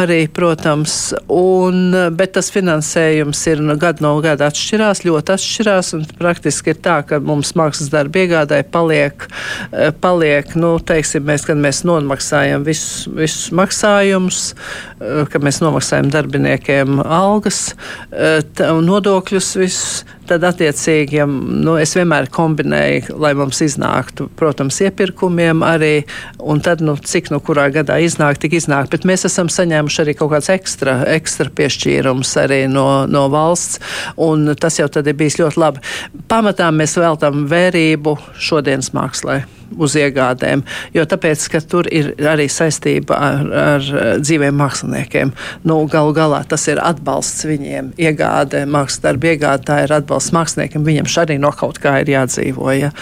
[0.00, 0.96] arī, protams,
[1.28, 7.00] un, bet tas finansējums ir gadu no gada atšķirās, ļoti atšķirās un praktiski ir tā,
[7.06, 9.26] ka mums mākslas darba iegādāji paliek,
[9.70, 14.54] eh, paliek nu, teiksim, mēs, kad mēs nomaksājam visus, visus maksājumus,
[15.00, 17.74] eh, kad mēs nomaksājam darbiniekiem algas
[18.12, 24.80] eh, un nodokļus visus, tad attiecīgi, ja, nu, es vienmēr kombinēju, lai mums iznāktu, protams,
[24.86, 25.92] iepirkumiem arī,
[26.40, 30.16] un tad, nu, cik no kurā gadā iznāk, tik iznāk, bet mēs esam saņēmuši arī
[30.18, 33.80] kaut kāds ekstra, ekstra piešķīrums arī no, no valsts,
[34.20, 35.86] un tas jau tad ir bijis ļoti labi.
[36.30, 39.42] Pamatā mēs veltam vērību šodienas mākslai
[39.78, 40.62] uz iegādēm,
[40.94, 43.88] jo tāpēc, ka tur ir arī saistība ar, ar
[44.22, 45.32] dzīviem māksliniekiem.
[45.68, 50.86] Nu, galu galā tas ir atbalsts viņiem, iegāde, mākslas darba iegāde, tā ir atbalsts māksliniekiem,
[50.86, 52.70] viņam arī no kaut kā ir jādzīvo.
[52.76, 52.92] Ja.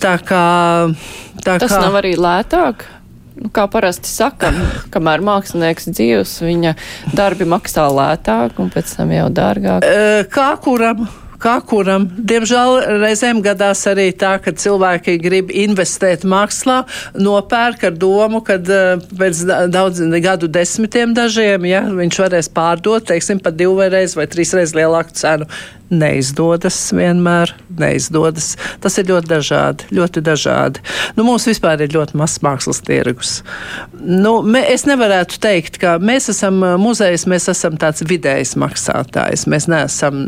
[0.00, 0.44] Tā kā,
[1.44, 2.86] tā tas kā, nav arī lētāk?
[3.38, 4.56] Nu, kā parasti sakam,
[4.94, 6.74] kamēr mākslinieks dzīvs, viņa
[7.14, 9.86] darbi maksā lētāk un pēc tam jau dārgāk.
[10.34, 11.06] Kā kuram?
[11.42, 12.08] Kā kuram.
[12.18, 16.82] Diemžēl reizēm gadās arī tā, ka cilvēki grib investēt mākslā,
[17.18, 23.42] nopērk ar domu, ka uh, pēc daudz gadu desmitiem dažiem, ja, viņš varēs pārdot, teiksim,
[23.42, 25.48] pat divreiz vai trīsreiz lielāku cenu
[25.90, 28.52] neizdodas vienmēr, neizdodas.
[28.82, 30.82] Tas ir ļoti dažādi, ļoti dažādi.
[31.16, 33.38] Nu, mums vispār ir ļoti mazs mākslas tirgus.
[33.98, 39.46] Nu, mē, es nevarētu teikt, ka mēs esam muzejs, mēs esam tāds vidējs maksātājs.
[39.50, 40.20] Mēs neesam,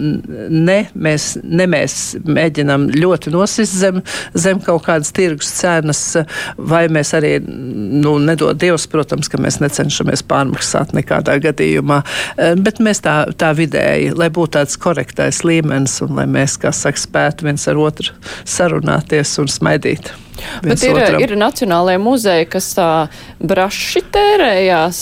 [0.50, 4.00] ne mēs, ne mēs mēģinam ļoti nosist zem,
[4.34, 6.02] zem kaut kādas tirgus cenas,
[6.56, 12.00] vai mēs arī, nu, nedod Dievs, protams, ka mēs necenšamies pārmaksāt nekādā gadījumā,
[12.60, 17.00] bet mēs tā, tā vidēji, lai būtu tāds korektais līmenis un lai mēs, kā saka,
[17.00, 18.14] spētu viens ar otru
[18.48, 20.12] sarunāties un smaidīt.
[20.64, 21.20] Bet ir, otram.
[21.22, 22.90] ir nacionālajie muzeji, kas tā
[23.40, 25.00] braši tērējās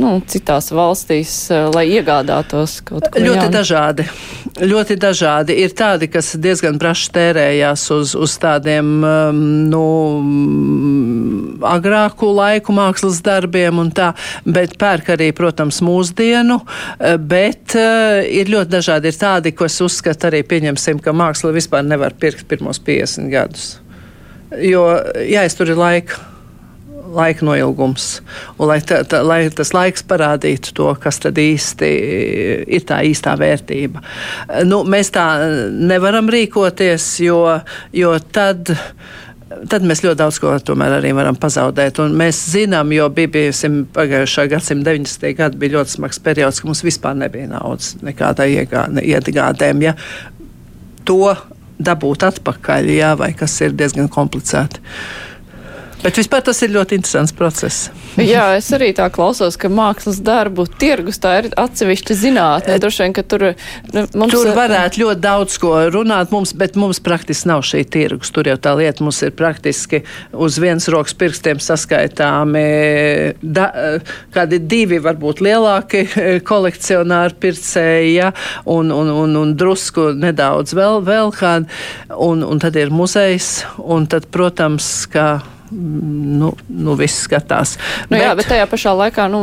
[0.00, 1.34] nu, citās valstīs,
[1.74, 3.22] lai iegādātos kaut ko.
[3.22, 3.54] Ļoti jaunu.
[3.54, 4.06] dažādi.
[4.62, 5.56] Ļoti dažādi.
[5.64, 8.90] Ir tādi, kas diezgan braši tērējās uz, uz tādiem
[9.70, 9.84] nu,
[11.68, 14.12] agrāku laiku mākslas darbiem un tā,
[14.44, 16.60] bet pērk arī, protams, mūsdienu,
[17.28, 19.12] bet ir ļoti dažādi.
[19.12, 23.72] Ir tādi, ko es uzskatu arī pieņemsim, ka māksla vispār nevar pirkt pirmos 50 gadus
[24.60, 24.84] jo
[25.28, 26.28] jāiztur ir laika.
[27.12, 28.22] Laika noilgums,
[28.56, 31.90] un lai, tā, tā, lai tas laiks parādītu to, kas tad īsti
[32.72, 34.00] ir tā īstā vērtība.
[34.64, 35.26] Nu, mēs tā
[35.76, 37.42] nevaram rīkoties, jo,
[37.92, 38.72] jo tad
[39.68, 42.00] tad mēs ļoti daudz ko tomēr arī varam pazaudēt.
[42.02, 45.34] Un mēs zinām, jo bija bijusim pagājušā gadsimta 90.
[45.38, 49.84] gadi bija ļoti smags periods, ka mums vispār nebija naudas nekādai iegādēm.
[49.84, 49.96] Ja?
[51.08, 51.34] To
[51.84, 54.82] dabūt atpakaļ, jā, vai kas ir diezgan komplicēti.
[56.02, 57.90] Bet vispār tas ir ļoti interesants process.
[58.18, 62.78] Jā, es arī tā klausos, ka mākslas darbu tirgus tā ir atsevišķa zinātne.
[62.82, 63.44] Droši vien, ka tur
[63.94, 64.34] nu, mums.
[64.34, 68.32] Tur varētu ļoti daudz ko runāt, mums, bet mums praktiski nav šī tirgus.
[68.34, 70.02] Tur jau tā lieta mums ir praktiski
[70.34, 72.66] uz vienas rokas pirkstiem saskaitāmi
[73.42, 73.70] da,
[74.34, 76.04] kādi divi, varbūt lielāki
[76.50, 78.34] kolekcionāri pircēji, ja,
[78.66, 81.70] un, un, un, un drusku nedaudz vēl, vēl kādi.
[82.18, 85.38] Un, un tad ir muzejs, un tad, protams, ka
[85.72, 87.76] nu, nu viss skatās.
[88.06, 89.42] Nu, bet, jā, bet tajā pašā laikā nu,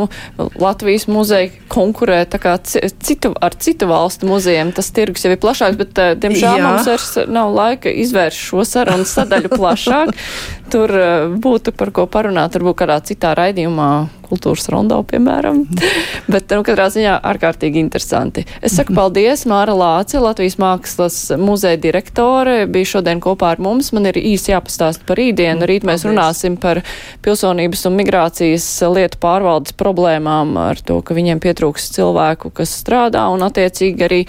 [0.60, 4.74] Latvijas muzeja konkurē citu, ar citu valstu muzejiem.
[4.76, 6.68] Tas tirgus jau ir plašāks, bet, eh, diemžēl, jā.
[6.68, 10.14] mums vairs nav laika izvērst šo sarunu sadaļu plašāk.
[10.74, 13.92] Tur eh, būtu par ko parunāt, varbūt kādā citā raidījumā
[14.30, 15.64] kultūras rondo, piemēram.
[16.34, 18.46] Bet, nu, katrā ziņā ārkārtīgi interesanti.
[18.66, 23.92] Es saku paldies, Māra Lāce, Latvijas Mākslas muzeja direktore, bija šodien kopā ar mums.
[23.96, 25.68] Man ir īsi jāpastāst par rītdienu.
[25.70, 26.14] Rīt mēs paldies.
[26.14, 26.84] runāsim par
[27.26, 33.46] pilsonības un migrācijas lietu pārvaldes problēmām ar to, ka viņiem pietrūks cilvēku, kas strādā un
[33.48, 34.24] attiecīgi arī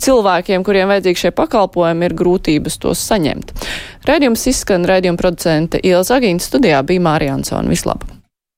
[0.00, 3.52] cilvēkiem, kuriem vajadzīgi šie pakalpojumi, ir grūtības tos saņemt.
[4.08, 7.68] Raidījums izskan raidījuma producente Iela Zagīna studijā bija Mārija Ansona.
[7.70, 8.19] Vislabāk!